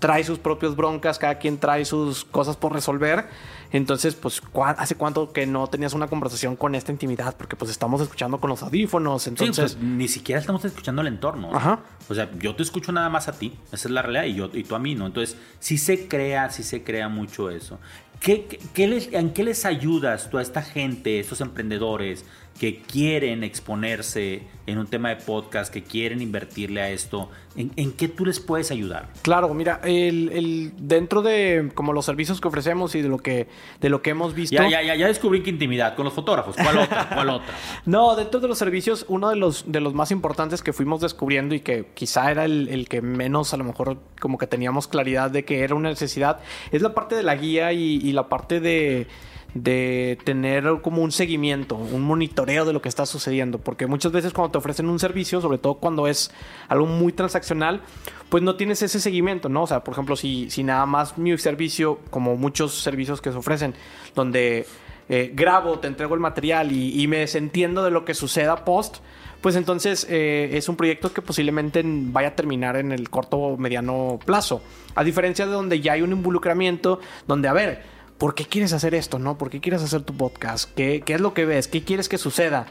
[0.05, 3.25] trae sus propios broncas, cada quien trae sus cosas por resolver.
[3.71, 7.35] Entonces, pues, ¿cuá- ¿hace cuánto que no tenías una conversación con esta intimidad?
[7.35, 9.73] Porque pues estamos escuchando con los audífonos, Sí, entonces...
[9.73, 11.49] pues, ni siquiera estamos escuchando el entorno.
[11.49, 11.57] ¿no?
[11.57, 11.79] Ajá.
[12.07, 14.49] O sea, yo te escucho nada más a ti, esa es la realidad, y, yo,
[14.53, 15.07] y tú a mí, ¿no?
[15.07, 17.79] Entonces, sí se crea, sí se crea mucho eso.
[18.19, 22.25] ¿Qué, qué- qué les, ¿En qué les ayudas tú a esta gente, estos emprendedores
[22.59, 27.29] que quieren exponerse en un tema de podcast, que quieren invertirle a esto?
[27.57, 29.09] ¿En, en qué tú les puedes ayudar?
[29.21, 33.47] Claro, mira, el, el- dentro de como los servicios que ofrecemos y de lo que,
[33.81, 34.55] de lo que hemos visto...
[34.55, 36.55] Ya, ya, ya, ya descubrí que intimidad con los fotógrafos.
[36.55, 37.09] ¿Cuál otra?
[37.13, 37.53] ¿Cuál otra?
[37.85, 41.55] No, dentro de los servicios, uno de los, de los más importantes que fuimos descubriendo
[41.55, 45.29] y que quizá era el, el que menos a lo mejor como que teníamos claridad
[45.31, 46.39] de que era una necesidad,
[46.71, 49.07] es la parte de la guía y, y la parte de,
[49.55, 53.57] de tener como un seguimiento, un monitoreo de lo que está sucediendo.
[53.57, 56.29] Porque muchas veces cuando te ofrecen un servicio, sobre todo cuando es
[56.67, 57.81] algo muy transaccional,
[58.29, 59.63] pues no tienes ese seguimiento, ¿no?
[59.63, 63.37] O sea, por ejemplo, si, si nada más mi servicio, como muchos servicios que se
[63.37, 63.73] ofrecen,
[64.13, 64.67] donde
[65.07, 68.97] eh, grabo, te entrego el material y, me desentiendo de lo que suceda post,
[69.39, 73.37] pues entonces eh, es un proyecto que posiblemente en- vaya a terminar en el corto
[73.37, 74.61] o mediano plazo.
[74.95, 78.95] A diferencia de donde ya hay un involucramiento, donde, a ver, ¿por qué quieres hacer
[78.95, 79.19] esto?
[79.19, 79.37] ¿No?
[79.37, 80.73] ¿Por qué quieres hacer tu podcast?
[80.75, 81.67] ¿Qué, es lo que ves?
[81.67, 82.67] ¿Qué quieres que suceda?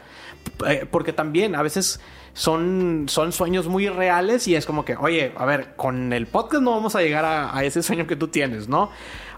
[0.67, 1.99] Eh, porque también a veces
[2.33, 6.63] son, son sueños muy reales y es como que, oye, a ver, con el podcast
[6.63, 8.89] no vamos a llegar a, ese sueño que tú tienes, ¿no?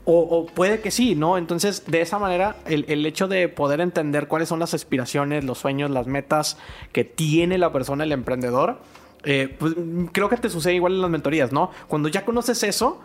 [0.09, 1.37] O, puede que sí, ¿no?
[1.37, 5.57] Entonces, de esa manera, el, el hecho de poder entender cuáles son las aspiraciones, los
[5.57, 6.57] sueños, las metas
[6.93, 8.79] que tiene la persona, el emprendedor,
[9.23, 9.73] eh, pues
[10.13, 11.71] creo que te sucede igual en las mentorías, ¿no?
[11.89, 13.01] Cuando ya conoces eso,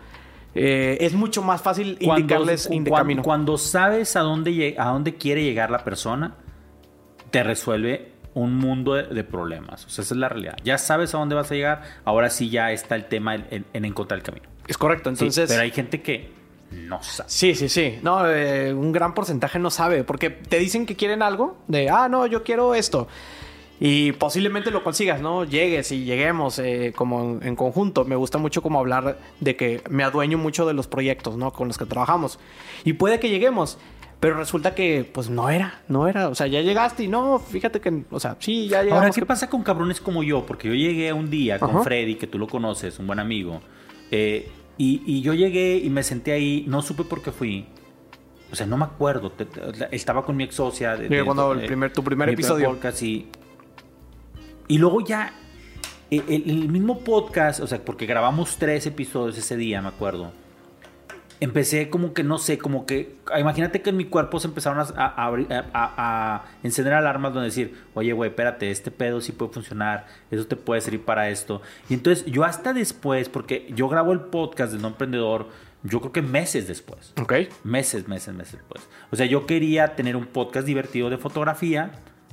[0.54, 3.22] eh, es mucho más fácil indicarles cu- in- de cuan- camino.
[3.22, 6.34] cuando sabes a dónde, a dónde quiere llegar la persona,
[7.30, 9.84] te resuelve un mundo de, de problemas.
[9.86, 10.56] O sea, esa es la realidad.
[10.64, 13.64] Ya sabes a dónde vas a llegar, ahora sí ya está el tema en, en-
[13.72, 14.46] en encontrar el camino.
[14.68, 15.48] Es correcto, Sí, entonces...
[15.50, 16.30] pero hay gente que
[16.70, 17.28] no sabe.
[17.30, 17.98] Sí, sí, sí.
[18.02, 22.08] No, eh, un gran porcentaje no sabe, porque te dicen que quieren algo, de, ah,
[22.08, 23.08] no, yo quiero esto.
[23.80, 25.44] Y posiblemente lo consigas, ¿no?
[25.44, 28.04] Llegues y lleguemos eh, como en, conjunto.
[28.04, 31.52] Me gusta mucho como hablar de que me adueño mucho de los proyectos, ¿no?
[31.52, 32.38] Con los que trabajamos.
[32.84, 33.78] Y puede que lleguemos,
[34.20, 36.28] pero resulta que, pues, no era, no era.
[36.28, 39.02] O sea, ya llegaste y no, fíjate que, o sea, sí, ya llegamos.
[39.02, 40.46] Ahora, ¿qué que- pasa con cabrones como yo?
[40.46, 41.82] Porque yo llegué un día con Ajá.
[41.82, 43.60] Freddy, que tú lo conoces, un buen amigo.
[44.12, 47.66] eh, y, y yo llegué y me senté ahí, no supe por qué fui.
[48.52, 49.30] O sea, no me acuerdo.
[49.32, 49.60] te- te-
[49.94, 50.96] estaba con mi ex socia.
[50.96, 52.70] de- cuando el de- primer- tu primer episodio.
[52.70, 53.26] podcast y,
[54.72, 55.32] y luego ya,
[56.10, 60.32] el, el- el mismo podcast, o sea, porque grabamos tres episodios ese día, me acuerdo.
[61.40, 63.16] Empecé como que, no sé, como que...
[63.36, 65.94] Imagínate que en mi cuerpo se empezaron a, a- a-
[66.36, 70.54] a encender alarmas donde decir, oye, güey, espérate, este pedo sí puede funcionar, eso te
[70.54, 71.60] puede servir para esto.
[71.88, 75.48] Y entonces yo hasta después, porque yo grabo el podcast del no emprendedor,
[75.82, 77.12] yo creo que meses después.
[77.20, 77.32] Ok.
[77.64, 78.88] Meses, meses, meses después.
[79.10, 81.90] O sea, yo quería tener un podcast divertido de fotografía,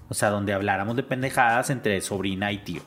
[0.10, 2.82] o sea, donde habláramos de pendejadas entre sobrina y tío.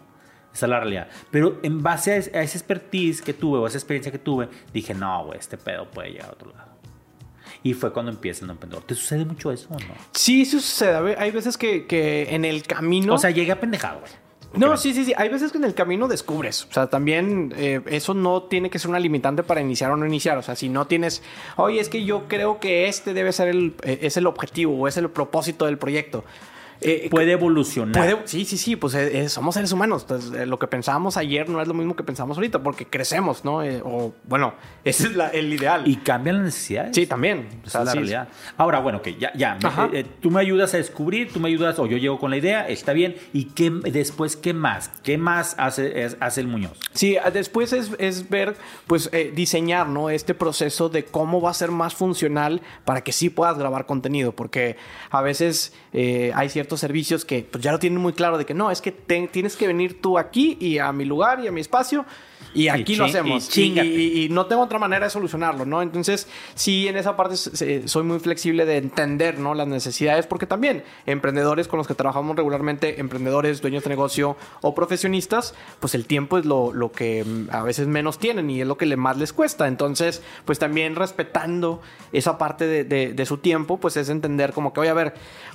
[0.55, 1.09] Esa es la realidad.
[1.31, 4.19] Pero en base a, es- a esa expertise que tuve o a esa experiencia que
[4.19, 6.73] tuve, dije, no, güey, este pedo puede llegar a otro lado.
[7.63, 8.85] Y fue cuando empieza el no emprendedor.
[8.85, 9.95] ¿Te sucede mucho eso o no?
[10.13, 11.17] Sí, sucede.
[11.17, 13.15] Hay veces que, que en el camino...
[13.15, 14.13] O sea, llegué a pendejado, güey.
[14.55, 15.15] No, sí, sí, sí.
[15.17, 16.67] Hay veces que en el camino descubres.
[16.69, 20.05] O sea, también eh, eso no tiene que ser una limitante para iniciar o no
[20.05, 20.37] iniciar.
[20.37, 21.23] O sea, si no tienes,
[21.57, 24.89] oye, es que yo creo que este debe ser el, eh, es el objetivo o
[24.89, 26.25] es el propósito del proyecto.
[26.85, 28.23] Eh, puede evolucionar.
[28.25, 30.03] sí, sí, sí, pues eh, eh, somos seres humanos.
[30.03, 33.59] Entonces, lo que pensábamos ayer no es lo mismo que pensamos ahorita porque crecemos, ¿no?
[33.85, 35.83] o bueno, ese es el ideal.
[35.87, 36.95] Y cambian las necesidades.
[36.95, 37.49] Sí, también.
[37.65, 38.29] Esa es la realidad.
[38.57, 39.59] Ahora, bueno, que ya, ya.
[40.21, 42.93] tú me ayudas a descubrir, tú me ayudas, o yo llego con la idea, está
[42.93, 43.17] bien.
[43.33, 44.91] ¿Y qué, después qué más?
[45.03, 46.79] ¿Qué más hace, hace el Muñoz?
[46.93, 50.11] Sí, después es, es ver, pues, diseñar, ¿no?
[50.11, 54.33] Este proceso de cómo va a ser más funcional para que sí puedas grabar contenido.
[54.33, 54.77] Porque
[55.11, 58.71] a veces hay ciertos servicios que pues, ya lo tienen muy claro de que no,
[58.71, 62.05] es que tienes que venir tú aquí y a mi lugar y a mi espacio
[62.55, 63.57] y aquí lo hacemos.
[63.57, 65.83] Y, no tengo otra manera de solucionarlo, ¿no?
[65.83, 69.55] Entonces, sí, en esa parte soy muy flexible de entender, ¿no?
[69.55, 74.75] Las necesidades, porque también emprendedores con los que trabajamos regularmente, emprendedores, dueños de negocio o
[74.75, 78.67] profesionistas, pues el tiempo es lo, lo que mm, a veces menos tienen y es
[78.67, 79.69] lo que más les cuesta.
[79.69, 81.81] Entonces, pues también respetando
[82.13, 85.15] esa parte de, de su tiempo, pues es entender como que, oye, a ver,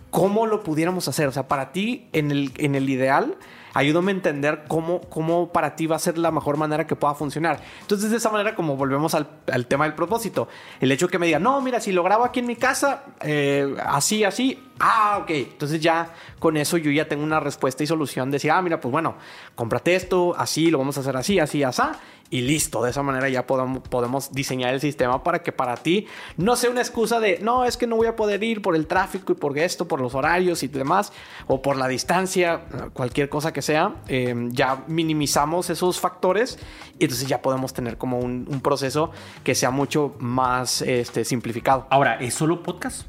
[0.10, 1.28] ¿cómo lo pudiéramos hacer?
[1.28, 3.38] O sea, para ti, en el, en el ideal,
[3.78, 7.14] ayúdame a entender cómo, cómo para ti va a ser la mejor manera que pueda
[7.14, 7.62] funcionar.
[7.82, 9.28] Entonces, de esa manera, como volvemos al,
[9.68, 10.48] tema del propósito,
[10.80, 13.76] el hecho que me diga, no, mira, si lo grabo aquí en mi casa, eh,
[13.86, 15.30] así, así, ah, ok.
[15.30, 18.82] Entonces ya con eso yo ya tengo una respuesta y solución de decir, ah, mira,
[18.82, 19.16] pues bueno,
[19.54, 21.82] cómprate esto, así, lo vamos a hacer así, así, así
[22.30, 22.84] y listo.
[22.84, 26.70] De esa manera ya podemos, podemos diseñar el sistema para que para ti no sea
[26.70, 29.36] una excusa de no, es que no voy a poder ir por el tráfico y
[29.36, 31.12] por esto, por los horarios y demás,
[31.48, 32.62] o por la distancia,
[32.94, 33.96] cualquier cosa que sea.
[34.08, 36.60] Em, ya minimizamos esos factores
[37.00, 39.12] y entonces ya podemos tener como un, proceso
[39.44, 41.86] que sea mucho más este, simplificado.
[41.90, 43.06] Ahora, ¿es solo podcast?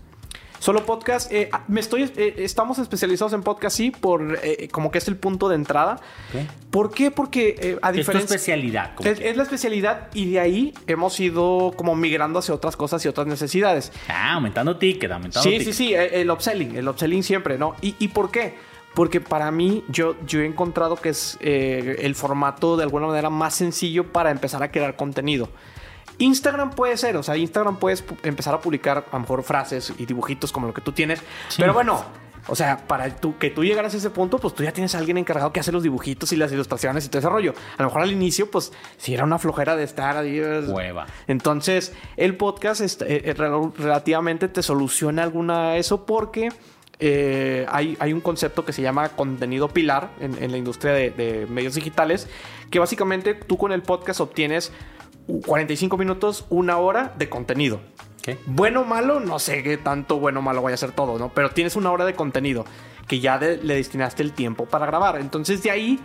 [0.59, 1.33] Solo podcast.
[1.33, 5.09] Eh, ah, me estoy, eh, estamos especializados en podcast, sí, por eh, como que es
[5.09, 6.01] el punto de entrada.
[6.71, 7.11] ¿Por qué?
[7.11, 8.21] Porque a diferencia.
[8.21, 8.93] Es tu especialidad.
[9.05, 13.27] Es, la especialidad y de ahí hemos ido como migrando hacia otras cosas y otras
[13.27, 13.93] necesidades.
[14.09, 17.75] Ah, aumentando ticket, aumentando sí, Sí, sí, el upselling, el upselling siempre, ¿no?
[17.81, 18.55] ¿Y, y por qué?
[18.95, 23.55] Porque para mí yo, yo he encontrado que es el formato de alguna manera más
[23.55, 25.49] sencillo para empezar a crear contenido.
[26.19, 30.07] Instagram puede ser, o sea, Instagram puedes empezar a publicar a lo mejor frases y
[30.07, 31.23] dibujitos como lo que tú tienes.
[31.57, 32.05] Pero bueno,
[32.49, 34.99] o sea, para tú, que tú llegaras a ese punto, pues tú ya tienes a
[34.99, 37.55] alguien encargado que hace los dibujitos y las ilustraciones y todo ese rollo.
[37.77, 40.41] A lo mejor al inicio, pues si era una flojera de estar ahí.
[40.41, 41.07] Hueva.
[41.27, 46.49] Entonces, el podcast eh, eh, relativamente te soluciona alguna de eso porque
[47.01, 51.47] eh, hay, hay, un concepto que se llama contenido pilar en, la industria de, de
[51.47, 52.29] medios digitales,
[52.71, 54.73] que básicamente tú con el podcast obtienes
[55.47, 57.81] 45 minutos, una hora de contenido.
[58.47, 61.31] Bueno o malo, no sé qué tanto bueno o malo vaya a ser todo, ¿no?
[61.33, 62.67] Pero tienes una hora de contenido
[63.07, 65.19] que ya le destinaste el tiempo para grabar.
[65.19, 65.99] Entonces de ahí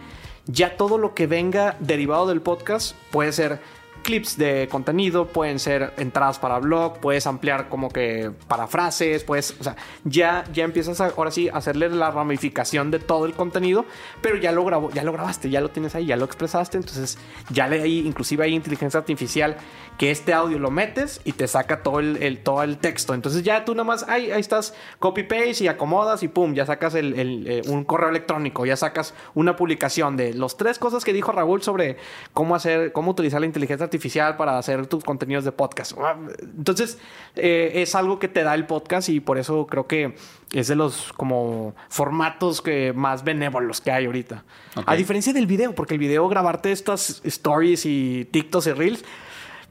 [0.46, 3.60] ya todo lo que venga derivado del podcast puede ser
[4.04, 9.56] clips de contenido, pueden ser entradas para blog, puedes ampliar como que para frases, pues,
[9.60, 13.34] o sea, ya, ya empiezas a, ahora sí a hacerle la ramificación de todo el
[13.34, 13.86] contenido,
[14.22, 17.18] pero ya lo grabó, ya lo grabaste, ya lo tienes ahí, ya lo expresaste, entonces
[17.50, 19.58] ya le hay, inclusive hay inteligencia artificial
[19.98, 23.66] que este audio lo metes y te saca todo el, todo el texto, entonces ya
[23.66, 27.48] tú nada más, ahí, ahí estás, copy paste y acomodas y pum, ya sacas el,
[27.48, 31.62] eh, un correo electrónico, ya sacas una publicación de los tres cosas que dijo Raúl
[31.62, 31.98] sobre
[32.34, 35.94] cómo hacer, cómo utilizar la inteligencia artificial para hacer tus contenidos de podcast.
[36.42, 36.98] Entonces,
[37.36, 40.16] eh, es algo que te da el podcast y por eso creo que
[40.54, 44.44] es de los como formatos que más benévolos que hay ahorita.
[44.86, 49.04] A diferencia del video, porque el video, grabarte estas stories y TikToks y Reels,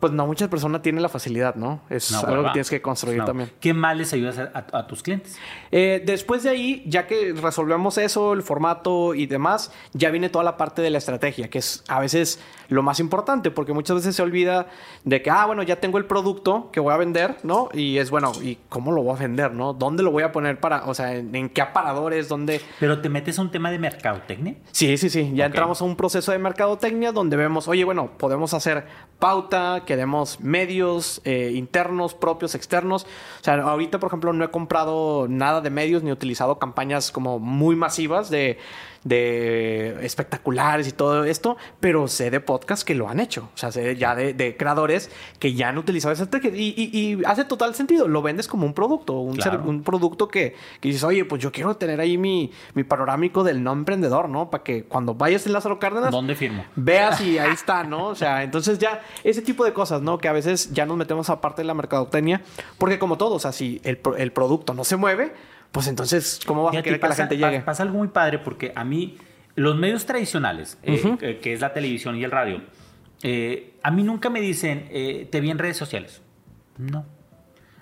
[0.03, 1.81] pues no muchas personas tienen la facilidad, ¿no?
[1.89, 3.53] Es algo que tienes que construir también.
[3.61, 5.39] ¿Qué más les ayudas a, tus clientes?
[5.71, 10.43] Eh, después de ahí, ya que resolvemos eso, el formato y demás, ya viene toda
[10.43, 14.17] la parte de la estrategia, que es a veces lo más importante, porque muchas veces
[14.17, 14.67] se olvida
[15.05, 17.69] de que, ah, bueno, ya tengo el producto que voy a vender, ¿no?
[17.73, 19.73] Y es, bueno, ¿y cómo lo voy a vender, no?
[19.73, 22.61] ¿Dónde lo voy a poner para, o sea, en, qué aparadores, dónde...
[22.81, 24.57] ¿Pero te metes a un tema de mercadotecnia?
[24.73, 25.31] Sí, sí, sí.
[25.35, 28.85] Ya entramos a un proceso de mercadotecnia donde vemos, oye, bueno, podemos hacer
[29.21, 33.05] pauta, queremos medios eh, internos, propios, externos.
[33.43, 37.39] O sea, ahorita, por ejemplo, no he comprado nada de medios ni utilizado campañas como
[37.39, 38.57] muy masivas de
[39.05, 43.49] de espectaculares y todo esto, pero sé de podcasts que lo han hecho.
[43.55, 47.75] O sea, sé ya de, creadores que ya han utilizado esa técnica y, hace total
[47.75, 48.09] sentido.
[48.09, 52.01] Lo vendes como un producto, un, un producto que, dices, oye, pues yo quiero tener
[52.01, 54.51] ahí mi, mi panorámico del no emprendedor, ¿no?
[54.51, 56.65] Para que cuando vayas en Lázaro Cárdenas, ¿dónde firmo?
[56.77, 58.09] Veas y ahí está, ¿no?
[58.09, 60.19] O sea, entonces ya ese tipo de cosas, ¿no?
[60.19, 62.43] Que a veces ya nos metemos aparte de la mercadotecnia,
[62.79, 65.33] porque como todo, o sea, si el, el producto no se mueve,
[65.73, 67.61] pues entonces, ¿cómo vas a querer que la gente llegue?
[67.61, 69.17] Pasa algo muy padre porque a mí,
[69.55, 72.63] los medios tradicionales, eh, que es la televisión y el radio,
[73.23, 76.21] eh, a mí nunca me dicen, eh, te vi en redes sociales.
[76.77, 77.07] No.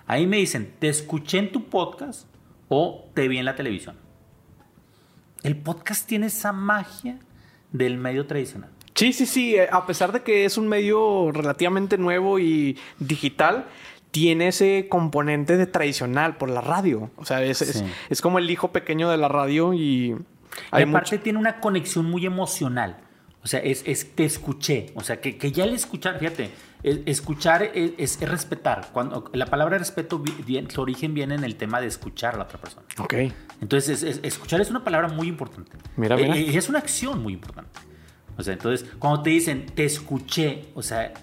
[0.07, 2.27] Ahí me dicen, te escuché en tu podcast
[2.69, 3.97] o te vi en la televisión.
[5.43, 7.19] El podcast tiene esa magia
[7.71, 8.69] del medio tradicional.
[8.95, 9.55] Sí, sí, sí.
[9.59, 13.65] A pesar de que es un medio relativamente nuevo y digital,
[14.11, 17.09] tiene ese componente de tradicional por la radio.
[17.15, 17.61] O sea, es,
[18.09, 20.15] es, como el hijo pequeño de la radio y...
[20.69, 22.97] Hay aparte tiene una conexión muy emocional.
[23.43, 24.91] O sea, es, es te escuché.
[24.95, 26.51] O sea, que, que ya el escuchar, fíjate,
[26.83, 28.89] escuchar es, es, respetar.
[28.91, 30.21] Cuando, la palabra respeto,
[30.69, 32.85] su origen viene en el tema de escuchar a la otra persona.
[32.99, 33.13] Ok.
[33.61, 35.71] Entonces, escuchar es una palabra muy importante.
[35.95, 36.37] Mira, mira.
[36.37, 37.79] Y es una acción muy importante.
[38.37, 41.13] O sea, entonces, cuando te dicen, te escuché, o sea,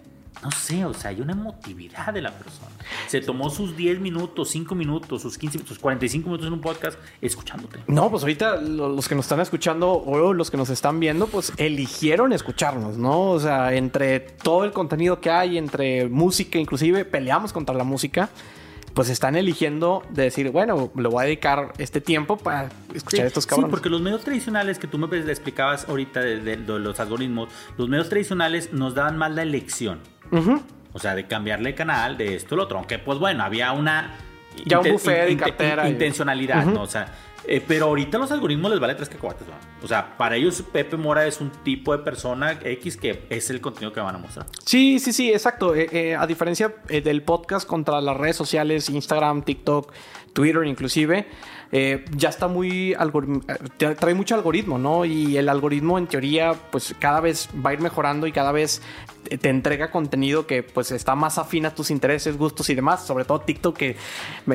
[0.42, 2.68] no sé, o sea, hay una emotividad de la persona.
[3.06, 6.98] Se tomó sus 10 minutos, 5 minutos, sus 15 sus 45 minutos en un podcast
[7.20, 7.80] escuchándote.
[7.86, 11.52] No, pues ahorita los que nos están escuchando o los que nos están viendo, pues
[11.56, 13.30] eligieron escucharnos, ¿no?
[13.30, 18.30] O sea, entre todo el contenido que hay, entre música, inclusive peleamos contra la música
[18.98, 23.46] pues están eligiendo de decir, bueno, le voy a dedicar este tiempo para escuchar estos
[23.46, 23.68] cabrones.
[23.68, 28.08] Sí, porque los medios tradicionales que tú me explicabas ahorita de, los algoritmos, los medios
[28.08, 30.00] tradicionales nos daban más la elección.
[30.92, 32.78] O sea, de cambiarle canal, de esto, lo otro.
[32.78, 34.14] Aunque, pues bueno, había una...
[34.64, 35.88] Ya un buffet de cartera.
[35.88, 36.82] Intencionalidad, ¿no?
[36.82, 37.12] O sea,
[37.46, 39.54] eh, pero ahorita los algoritmos les vale tres cacahuates, ¿no?
[39.82, 43.60] O sea, para ellos Pepe Mora es un tipo de persona X que es el
[43.60, 44.46] contenido que van a mostrar.
[44.64, 45.74] Sí, sí, sí, exacto.
[45.74, 49.92] Eh, eh, a diferencia del podcast contra las redes sociales, Instagram, TikTok,
[50.32, 51.26] Twitter inclusive,
[51.70, 52.96] ya está muy,
[53.76, 55.04] trae mucho algoritmo, ¿no?
[55.04, 58.82] Y el algoritmo en teoría pues cada vez va a ir mejorando y cada vez
[59.36, 63.24] te entrega contenido que pues está más afín a tus intereses, gustos y demás, sobre
[63.24, 63.96] todo TikTok que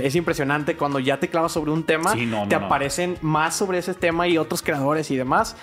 [0.02, 2.14] es impresionante cuando ya te clavas sobre un tema,
[2.48, 5.56] te aparecen más sobre ese tema y otros creadores y demás.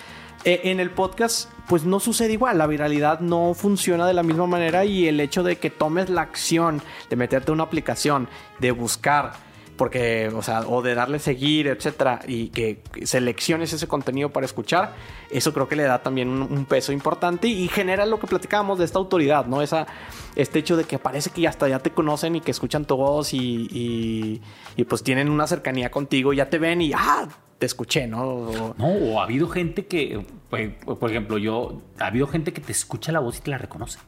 [0.45, 2.57] Eh, en el podcast, pues no sucede igual.
[2.57, 6.21] La viralidad no funciona de la misma manera y el hecho de que tomes la
[6.21, 9.33] acción de meterte a una aplicación, de buscar,
[9.77, 14.93] porque, o sea, o de darle seguir, etcétera, y que selecciones ese contenido para escuchar,
[15.29, 18.85] eso creo que le da también un, peso importante y genera lo que platicábamos de
[18.85, 19.61] esta autoridad, ¿no?
[19.61, 19.87] Esa,
[20.35, 23.33] este hecho de que parece que hasta ya te conocen y que escuchan tu voz
[23.33, 24.41] y,
[24.75, 28.73] y, pues tienen una cercanía contigo, ya te ven y, ah, te escuché, ¿no?
[28.77, 32.71] No, o ha habido gente que, pues, por ejemplo, yo, ha habido gente que te
[32.71, 33.99] escucha la voz y te la reconoce.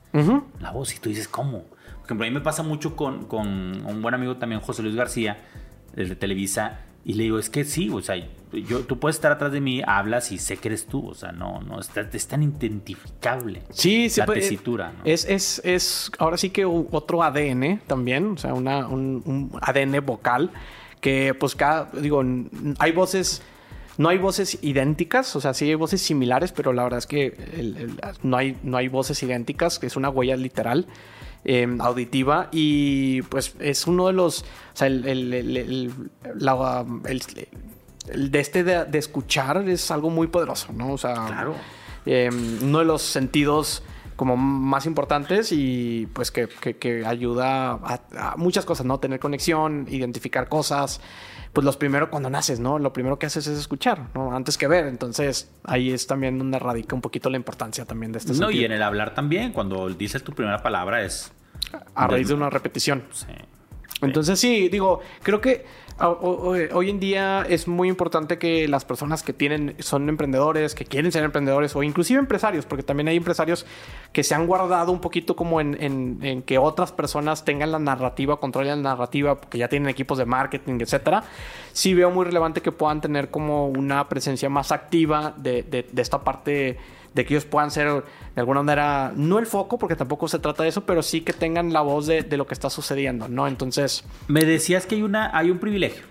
[0.59, 1.65] La voz y tú dices, ¿cómo?
[2.03, 3.47] Por ejemplo, a mí me pasa mucho con, con
[3.85, 5.37] un buen amigo también, José Luis García,
[5.95, 8.15] desde Televisa, y le digo, es que sí, o sea,
[8.51, 11.31] yo, tú puedes estar atrás de mí, hablas y sé que eres tú, o sea,
[11.31, 13.61] no, no, es, es tan identificable.
[13.71, 14.19] Sí, sí.
[14.21, 14.99] La tesitura, ¿no?
[15.03, 20.51] Es, es, es, ahora sí que otro ADN también, o sea, una, un, ADN vocal,
[21.01, 22.23] que pues cada, digo,
[22.79, 23.41] hay voces...
[23.95, 27.37] No hay voces idénticas, o sea, sí hay voces similares, pero la verdad es que
[28.23, 30.87] no, hay, no hay voces idénticas, que es una huella literal.
[31.45, 35.93] Em, auditiva y pues es uno de los, o sea, el, el, el,
[38.29, 40.93] de este de, escuchar es algo muy poderoso, ¿no?
[40.93, 41.55] O sea, claro.
[42.05, 43.83] Em, uno de los sentidos
[44.15, 49.01] como más importantes y pues que, que, ayuda a, muchas cosas, ¿no?
[49.01, 51.01] Tener conexión, identificar cosas.
[51.53, 52.79] Pues los primero cuando naces, ¿no?
[52.79, 54.35] Lo primero que haces es escuchar, ¿no?
[54.35, 54.87] Antes que ver.
[54.87, 58.65] Entonces ahí es también donde radica un poquito la importancia también de este No, y
[58.65, 61.31] en el hablar también, cuando dices tu primera palabra es...
[61.95, 63.03] A raíz de una repetición.
[63.11, 63.27] Sí.
[64.01, 65.65] Entonces sí, digo, creo que
[66.09, 71.11] hoy en día es muy importante que las personas que tienen, son emprendedores, que quieren
[71.11, 73.65] ser emprendedores o inclusive empresarios, porque también hay empresarios
[74.11, 78.83] que se han guardado un poquito como en, que otras personas tengan la narrativa, controlen
[78.83, 81.23] la narrativa, porque ya tienen equipos de marketing, etcétera.
[81.71, 86.77] Sí veo muy relevante que puedan tener como una presencia más activa de esta parte
[87.13, 90.63] de que ellos puedan ser de alguna manera, no el foco, porque tampoco se trata
[90.63, 93.47] de eso, pero sí que tengan la voz de, lo que está sucediendo, ¿no?
[93.47, 94.03] Entonces...
[94.27, 96.03] Me decías que hay, una, hay un privilegio,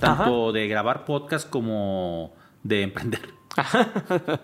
[0.00, 2.32] tanto de grabar podcast como
[2.62, 3.38] de emprender.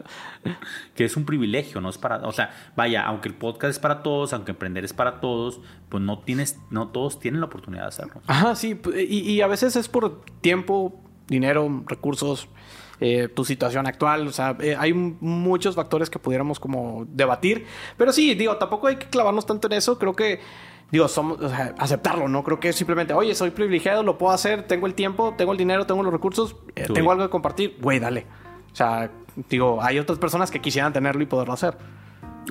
[0.94, 4.02] que es un privilegio, no es para, o sea, vaya, aunque el podcast es para
[4.02, 7.88] todos, aunque emprender es para todos, pues no tienes, no todos tienen la oportunidad de
[7.88, 8.22] hacerlo.
[8.26, 12.48] Ajá, sí, y, y a veces es por tiempo, dinero, recursos,
[13.00, 14.28] eh, tu situación actual.
[14.28, 17.66] O sea, eh, hay muchos factores que pudiéramos como debatir.
[17.96, 19.98] Pero sí, digo, tampoco hay que clavarnos tanto en eso.
[19.98, 20.40] Creo que,
[20.90, 21.38] digo, somos,
[21.78, 22.44] aceptarlo, ¿no?
[22.44, 25.86] Creo que simplemente, oye, soy privilegiado, lo puedo hacer, tengo el tiempo, tengo el dinero,
[25.86, 27.76] tengo los recursos, eh, tengo algo que compartir.
[27.80, 28.26] Güey, dale.
[28.72, 29.10] O sea,
[29.48, 31.76] digo, hay otras personas que quisieran tenerlo y poderlo hacer.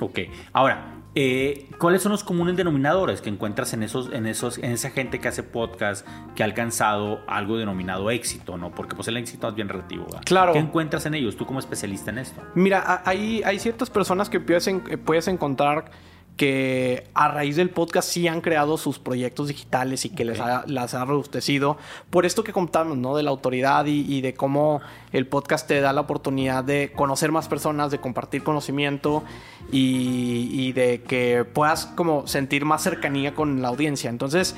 [0.00, 0.20] Ok.
[0.52, 4.90] Ahora, Eh, ¿Cuáles son los comunes denominadores que encuentras en esos, en esos, en esa
[4.90, 8.74] gente que hace podcast que ha alcanzado algo denominado éxito, no?
[8.74, 10.06] Porque pues el éxito es bien relativo.
[10.24, 10.52] Claro.
[10.52, 12.42] ¿Qué encuentras en ellos tú como especialista en esto?
[12.54, 14.68] Mira, hay, hay ciertas personas que puedes,
[15.04, 15.90] puedes encontrar
[16.36, 20.64] que a raíz del podcast sí han creado sus proyectos digitales y que les ha,
[20.66, 21.76] las ha robustecido
[22.10, 23.16] por esto que contamos, ¿no?
[23.16, 24.80] De la autoridad y, de cómo
[25.12, 29.22] el podcast te da la oportunidad de conocer más personas, de compartir conocimiento
[29.70, 34.10] y, de que puedas como sentir más cercanía con la audiencia.
[34.10, 34.56] Entonces,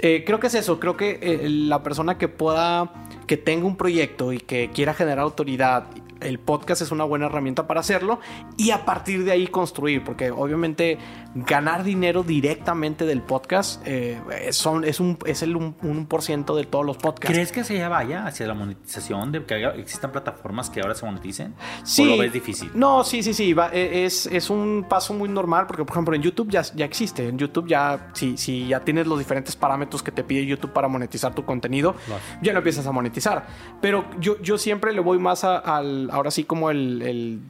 [0.00, 2.92] eh, creo que es eso, creo que eh, la persona que pueda,
[3.28, 5.86] que tenga un proyecto y que quiera generar autoridad
[6.22, 8.20] el podcast es una buena herramienta para hacerlo
[8.56, 10.98] y a partir de ahí construir, porque obviamente
[11.34, 14.20] ganar dinero directamente del podcast eh,
[14.50, 17.32] son, es, un, es el 1%, de todos los podcasts.
[17.34, 21.54] ¿Crees que se vaya hacia la monetización, de que existan plataformas que ahora se moneticen?
[21.84, 22.02] Sí.
[22.02, 22.70] ¿O lo ves difícil?
[22.74, 26.22] No, sí, sí, sí, e, es, es un paso muy normal, porque por ejemplo en
[26.22, 30.12] YouTube ya, ya existe, en YouTube ya, si, si ya tienes los diferentes parámetros que
[30.12, 31.94] te pide YouTube para monetizar tu contenido,
[32.42, 33.46] ya lo empiezas a monetizar.
[33.80, 37.40] Pero yo, yo siempre le voy más al ahora sí como el,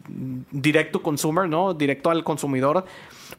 [0.51, 1.75] directo consumer, ¿no?
[1.75, 2.85] Directo al consumidor.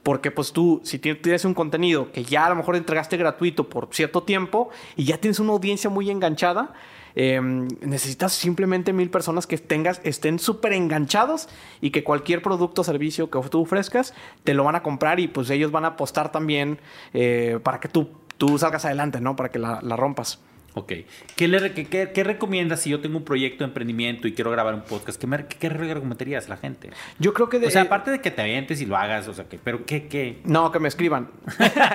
[0.03, 3.87] Porque pues tú, si tienes un contenido que ya a lo mejor entregaste gratuito por
[3.91, 6.73] cierto tiempo y ya tienes una audiencia muy enganchada,
[7.15, 11.47] em, necesitas simplemente mil personas que tengas, estén súper enganchados
[11.79, 14.13] y que cualquier producto o servicio que tú ofrezcas
[14.43, 16.79] te lo van a comprar y pues ellos van a apostar también
[17.13, 19.35] eh, para que tú, tú salgas adelante, ¿no?
[19.35, 20.39] Para que la rompas.
[20.75, 20.93] Ok.
[21.35, 24.81] ¿Qué, le, qué, recomiendas si yo tengo un proyecto de emprendimiento y quiero grabar un
[24.81, 25.19] podcast?
[25.19, 26.89] ¿Qué, me, qué recomendarías a la gente?
[27.19, 27.59] Yo creo que...
[27.59, 29.85] De, o sea, aparte de que te avientes y lo hagas, o sea, que, pero
[29.85, 30.07] ¿qué?
[30.07, 30.39] qué?
[30.45, 31.29] No, que me escriban.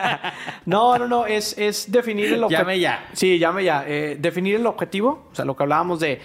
[0.66, 2.68] no, no, no, es, es definir el objetivo.
[2.68, 3.08] Llame ya.
[3.14, 3.84] Sí, llame ya.
[3.86, 6.20] Eh, definir el objetivo, o sea, lo que hablábamos de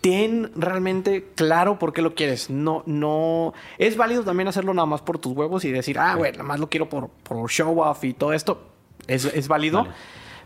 [0.00, 2.50] ten realmente claro por qué lo quieres.
[2.50, 3.52] No, no.
[3.78, 6.60] Es válido también hacerlo nada más por tus huevos y decir, ah, güey, nada más
[6.60, 8.62] lo quiero por, por show off y todo esto.
[9.06, 9.86] Es, es válido.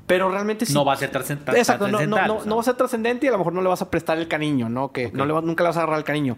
[0.06, 0.74] Pero realmente sí.
[0.74, 1.58] No va a ser trascendente.
[1.58, 3.80] Exacto, no, no, no, va a ser trascendente y a lo mejor no le vas
[3.80, 4.92] a prestar el cariño, ¿no?
[4.92, 6.36] Que no le nunca le vas a agarrar el cariño.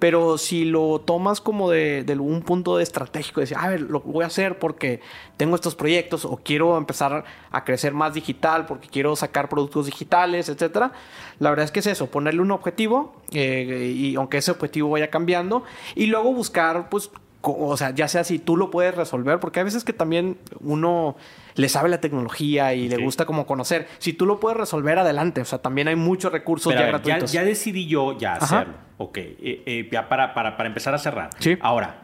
[0.00, 4.00] Pero si lo tomas como de, un punto de estratégico, de decir, a ver, lo
[4.00, 5.00] voy a hacer porque
[5.36, 10.48] tengo estos proyectos o quiero empezar a crecer más digital porque quiero sacar productos digitales,
[10.48, 10.92] etcétera.
[11.38, 15.08] La verdad es que es eso, ponerle un objetivo eh, y aunque ese objetivo vaya
[15.08, 15.62] cambiando
[15.94, 17.10] y luego buscar, pues,
[17.52, 21.16] o sea, ya sea si tú lo puedes resolver, porque hay veces que también uno
[21.54, 23.86] le sabe la tecnología y le gusta como conocer.
[23.98, 25.40] Si tú lo puedes resolver, adelante.
[25.40, 27.32] O sea, también hay muchos recursos ya gratuitos.
[27.32, 28.74] Ya, decidí yo ya hacerlo.
[28.96, 31.30] Ok, eh, eh, ya para, para, para, empezar a cerrar.
[31.38, 31.56] Sí.
[31.60, 32.02] Ahora,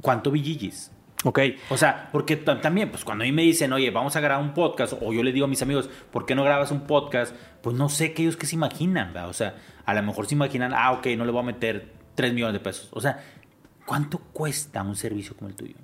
[0.00, 0.90] ¿cuánto billillis?
[1.24, 1.38] Ok.
[1.70, 4.54] O sea, porque también, pues cuando a mí me dicen, oye, vamos a grabar un
[4.54, 7.34] podcast, o yo le digo a mis amigos, ¿por qué no grabas un podcast?
[7.62, 9.28] Pues no sé qué ellos que se imaginan, ¿verdad?
[9.28, 12.34] O sea, a lo mejor se imaginan, ah, ok, no le voy a meter 3
[12.34, 12.88] millones de pesos.
[12.92, 13.22] O sea,
[13.92, 15.74] ¿Cuánto cuesta un servicio como el tuyo?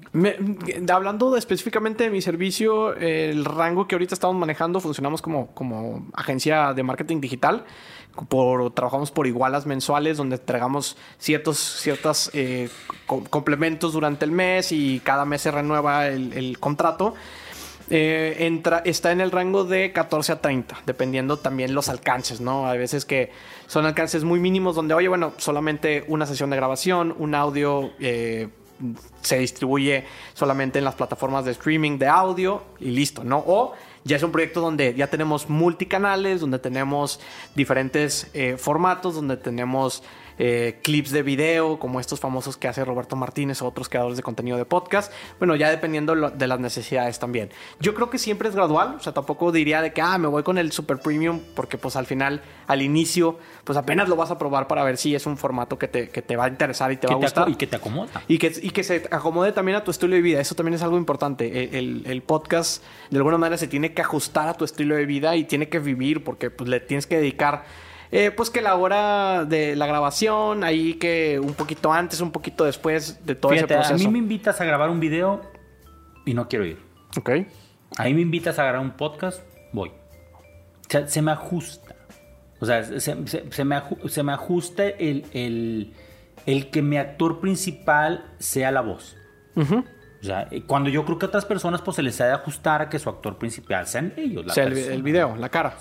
[0.91, 6.73] hablando específicamente de mi servicio, el rango que ahorita estamos manejando, funcionamos como, como agencia
[6.73, 7.67] de marketing digital.
[8.31, 12.71] Por, trabajamos por igualas mensuales donde entregamos ciertos ciertos, eh,
[13.07, 17.15] complementos durante el mes y cada mes se renueva el contrato.
[17.91, 22.69] Eh, entra, está en el rango de 14 a 30, dependiendo también los alcances, ¿no?
[22.69, 23.31] Hay veces que
[23.67, 28.49] son alcances muy mínimos donde, oye, bueno, solamente una sesión de grabación, un audio eh,
[29.23, 33.39] se distribuye solamente en las plataformas de streaming de audio y listo, ¿no?
[33.47, 33.75] O
[34.05, 37.21] ya es un proyecto donde ya tenemos multicanales, donde tenemos
[37.55, 40.03] diferentes eh, formatos, donde tenemos
[40.39, 44.23] eh, clips de video, como estos famosos que hace Roberto Martínez o otros creadores de
[44.23, 45.13] contenido de podcast.
[45.39, 47.51] Bueno, ya dependiendo de las necesidades también.
[47.81, 50.43] Yo creo que siempre es gradual, o sea, tampoco diría de que, ah, me voy
[50.43, 54.39] con el super premium, porque pues al final, al inicio, pues apenas lo vas a
[54.39, 56.97] probar para ver si es un formato que te, que te va a interesar y
[56.97, 57.49] te va a gustar.
[57.49, 58.23] Y que te acomoda.
[58.29, 60.41] Y que, y que se acomode también a tu estilo de vida.
[60.41, 61.79] Eso también es algo importante.
[61.79, 65.37] El, el, podcast, de alguna manera, se tiene que ajustar a tu estilo de vida
[65.37, 67.65] y tiene que vivir, porque pues le tienes que dedicar
[68.11, 72.65] eh, pues que la hora de la grabación, ahí que un poquito antes, un poquito
[72.65, 73.95] después de todo ese proceso.
[73.95, 75.43] A mí me invitas a grabar un video
[76.25, 76.79] y no quiero ir.
[77.17, 77.31] Ok.
[77.97, 79.43] A mí me invitas a grabar un podcast,
[79.73, 79.89] voy.
[79.89, 81.97] O sea, se me ajusta.
[82.61, 85.93] O sea, se, me, ajusta el,
[86.45, 89.17] el, que mi actor principal sea la voz.
[90.21, 92.83] O sea, cuando yo creo que a otras personas pues se les ha de ajustar
[92.83, 94.45] a que su actor principal sean ellos.
[94.47, 95.77] La sea, el, video, la cara.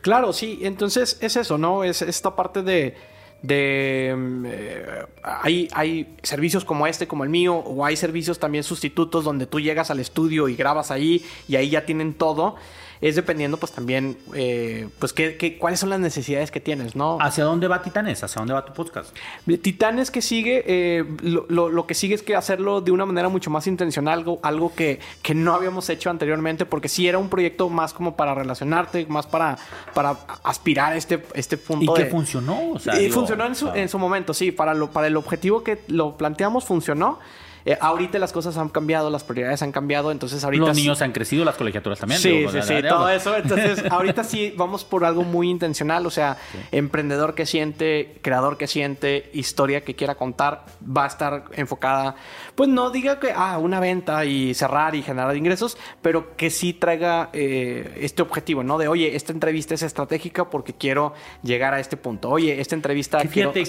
[0.00, 0.60] Claro, sí.
[0.62, 1.82] Entonces es eso, ¿no?
[1.82, 2.94] Es esta parte de...
[3.42, 8.62] de mm, eh, hay, hay servicios como este, como el mío, o hay servicios también
[8.62, 12.56] sustitutos donde tú llegas al estudio y grabas ahí y ahí ya tienen todo.
[13.00, 17.18] Es dependiendo pues también, eh, pues qué, cuáles son las necesidades que tienes, ¿no?
[17.20, 18.22] ¿Hacia dónde va Titanes?
[18.22, 19.16] ¿Hacia dónde va tu podcast?
[19.62, 23.66] Titanes que sigue, eh, lo, que sigue es que hacerlo de una manera mucho más
[23.66, 27.94] intencional, algo, algo que, que, no habíamos hecho anteriormente, porque sí era un proyecto más
[27.94, 29.56] como para relacionarte, más para,
[29.94, 31.92] para aspirar a este, este punto.
[31.92, 32.74] ¿Y que funcionó?
[33.00, 36.16] y funcionó en su, en su momento, sí, para, lo, para el objetivo que lo
[36.16, 37.18] planteamos funcionó.
[37.64, 40.66] Eh, ahorita las cosas han cambiado, las prioridades han cambiado, entonces ahorita...
[40.66, 42.20] Los niños han crecido, las colegiaturas también.
[42.20, 43.36] Sí, sí, sí, todo eso.
[43.36, 46.36] Entonces, ahorita sí vamos por algo muy intencional, o sea,
[46.72, 52.16] emprendedor que siente, creador que siente, historia que quiera contar, va a estar enfocada,
[52.54, 56.72] pues no diga que, ah, una venta y cerrar y generar ingresos, pero que sí
[56.72, 58.78] traiga eh, este objetivo, ¿no?
[58.78, 62.30] De, oye, esta entrevista es estratégica porque quiero llegar a este punto.
[62.30, 63.18] Oye, esta entrevista...
[63.30, 63.64] quiero que,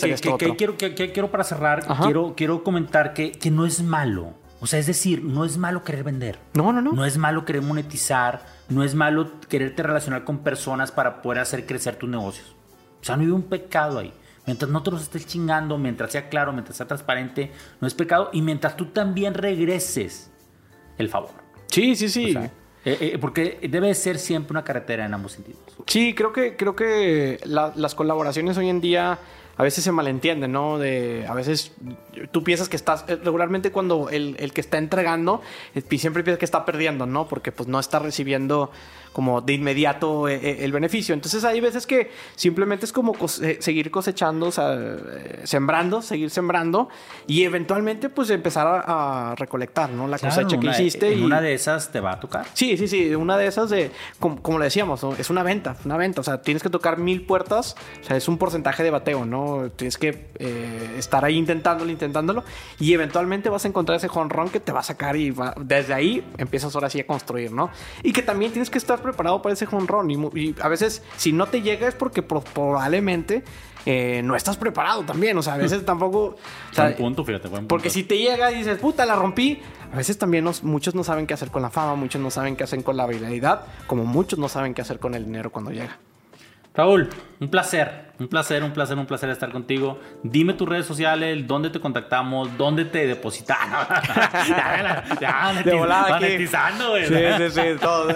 [0.56, 4.34] quiero, que, quiero para cerrar, quiero, quiero comentar que, que no es malo.
[4.60, 6.38] O sea, es decir, no es malo querer vender.
[6.54, 6.92] No, no, no.
[6.94, 8.46] No es malo querer monetizar.
[8.70, 12.56] No es malo quererte relacionar con personas para poder hacer crecer tus negocios.
[13.02, 14.14] O sea, no hay un pecado ahí.
[14.46, 18.30] Mientras no te los estés chingando, mientras sea claro, mientras sea transparente, no es pecado.
[18.34, 20.32] Y mientras tú también regreses
[20.98, 21.32] el favor.
[21.68, 22.38] Sí, sí, sí.
[22.84, 25.62] Eh, eh, porque debe ser siempre una carretera en ambos sentidos.
[25.86, 29.20] Sí, creo que, creo que las colaboraciones hoy en día
[29.58, 30.80] a veces se malentiende, ¿no?
[30.80, 31.74] De, a veces
[32.32, 35.41] tú piensas que estás, eh, regularmente cuando el, el que está entregando,
[35.76, 37.28] eh, siempre piensas que está perdiendo, ¿no?
[37.28, 38.72] Porque pues no está recibiendo
[39.14, 41.14] como de inmediato eh, eh, el beneficio.
[41.14, 44.78] Entonces hay veces que simplemente es como eh, seguir cosechando, o sea,
[45.43, 46.89] sembrando, seguir sembrando
[47.28, 50.07] y eventualmente pues empezar a, recolectar, ¿no?
[50.07, 51.14] La cosecha que hiciste.
[51.14, 52.45] y una de esas te va a tocar.
[52.53, 56.22] Sí, sí, sí, una de esas de, como, le decíamos, es una venta, una venta,
[56.22, 59.70] o sea, tienes que tocar mil puertas, o sea, es un porcentaje de bateo, ¿no?
[59.76, 60.28] Tienes que
[60.97, 62.43] estar ahí intentándolo, intentándolo
[62.80, 66.24] y eventualmente vas a encontrar ese jonrón que te va a sacar y desde ahí
[66.38, 67.70] empiezas ahora sí a construir, ¿no?
[68.03, 70.32] Y que también tienes que estar preparado para ese run.
[70.36, 73.43] Y, a veces, si no te llega, es porque probablemente
[73.86, 75.38] eh, no estás preparado también.
[75.38, 76.36] O sea, a veces tampoco.
[76.78, 79.62] O punto, fíjate, Porque si te llega y dices, puta, la rompí.
[79.91, 82.64] A veces también muchos no saben qué hacer con la fama, muchos no saben qué
[82.64, 85.99] hacer con la habilidad, como muchos no saben qué hacer con el dinero cuando llega.
[86.74, 87.10] Raúl,
[87.42, 90.00] un placer, un placer, un placer, un placer estar contigo.
[90.22, 93.88] Dime tus redes sociales, dónde te contactamos, dónde te depositamos.
[94.48, 98.14] ya, ya, de monetizando, Sí, sí, sí, todo.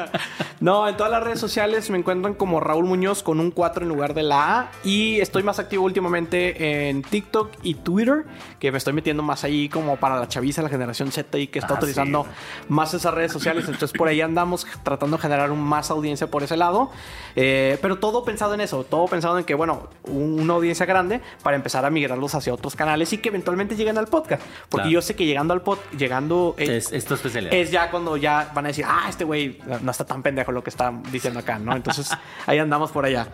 [0.60, 3.88] no, en todas las redes sociales me encuentran como Raúl Muñoz con un 4 en
[3.88, 4.70] lugar de la A.
[4.84, 8.26] Y estoy más activo últimamente en TikTok y Twitter,
[8.60, 11.58] que me estoy metiendo más ahí como para la chaviza, la generación Z y que
[11.58, 12.26] está ah, utilizando
[12.68, 13.64] más esas redes sociales.
[13.64, 16.90] Entonces por ahí andamos tratando de generar un más audiencia por ese lado.
[17.34, 21.56] Eh, pero todo pensado en eso, todo pensado en que, bueno, una audiencia grande para
[21.56, 24.42] empezar a migrarlos hacia otros canales y que eventualmente lleguen al podcast.
[24.68, 26.54] Porque yo sé que llegando al podcast, llegando...
[26.58, 29.90] Eh, es, esto es Es ya cuando ya van a decir, ah, este güey no
[29.90, 31.74] está tan pendejo lo que está diciendo acá, ¿no?
[31.74, 32.10] Entonces
[32.46, 33.28] ahí andamos por allá.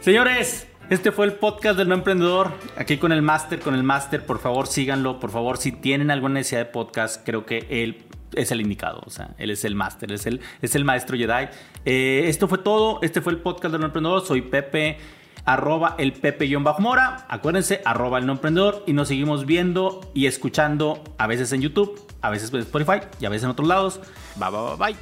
[0.00, 2.52] Señores, este fue el podcast del no emprendedor.
[2.76, 6.34] Aquí con el máster, con el máster, por favor síganlo, por favor, si tienen alguna
[6.34, 8.04] necesidad de podcast, creo que él
[8.36, 9.02] es el indicado.
[9.06, 11.48] O sea, él es el máster, es el, es el maestro Jedi.
[11.84, 13.00] Eh, esto fue todo.
[13.02, 14.24] Este fue el podcast del no emprendedor.
[14.24, 14.98] Soy Pepe,
[15.44, 17.26] arroba el Pepe-Mora.
[17.28, 18.84] Acuérdense, arroba el no emprendedor.
[18.86, 23.26] Y nos seguimos viendo y escuchando a veces en YouTube, a veces en Spotify y
[23.26, 24.00] a veces en otros lados.
[24.36, 24.96] Bye, bye, bye.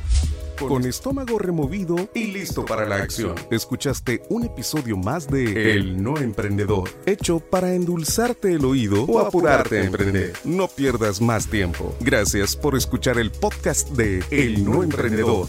[0.69, 3.35] Con estómago removido y listo para la acción.
[3.51, 9.81] Escuchaste un episodio más de El No Emprendedor, hecho para endulzarte el oído o apurarte
[9.81, 10.33] a emprender.
[10.45, 11.95] No pierdas más tiempo.
[12.01, 15.49] Gracias por escuchar el podcast de El No Emprendedor.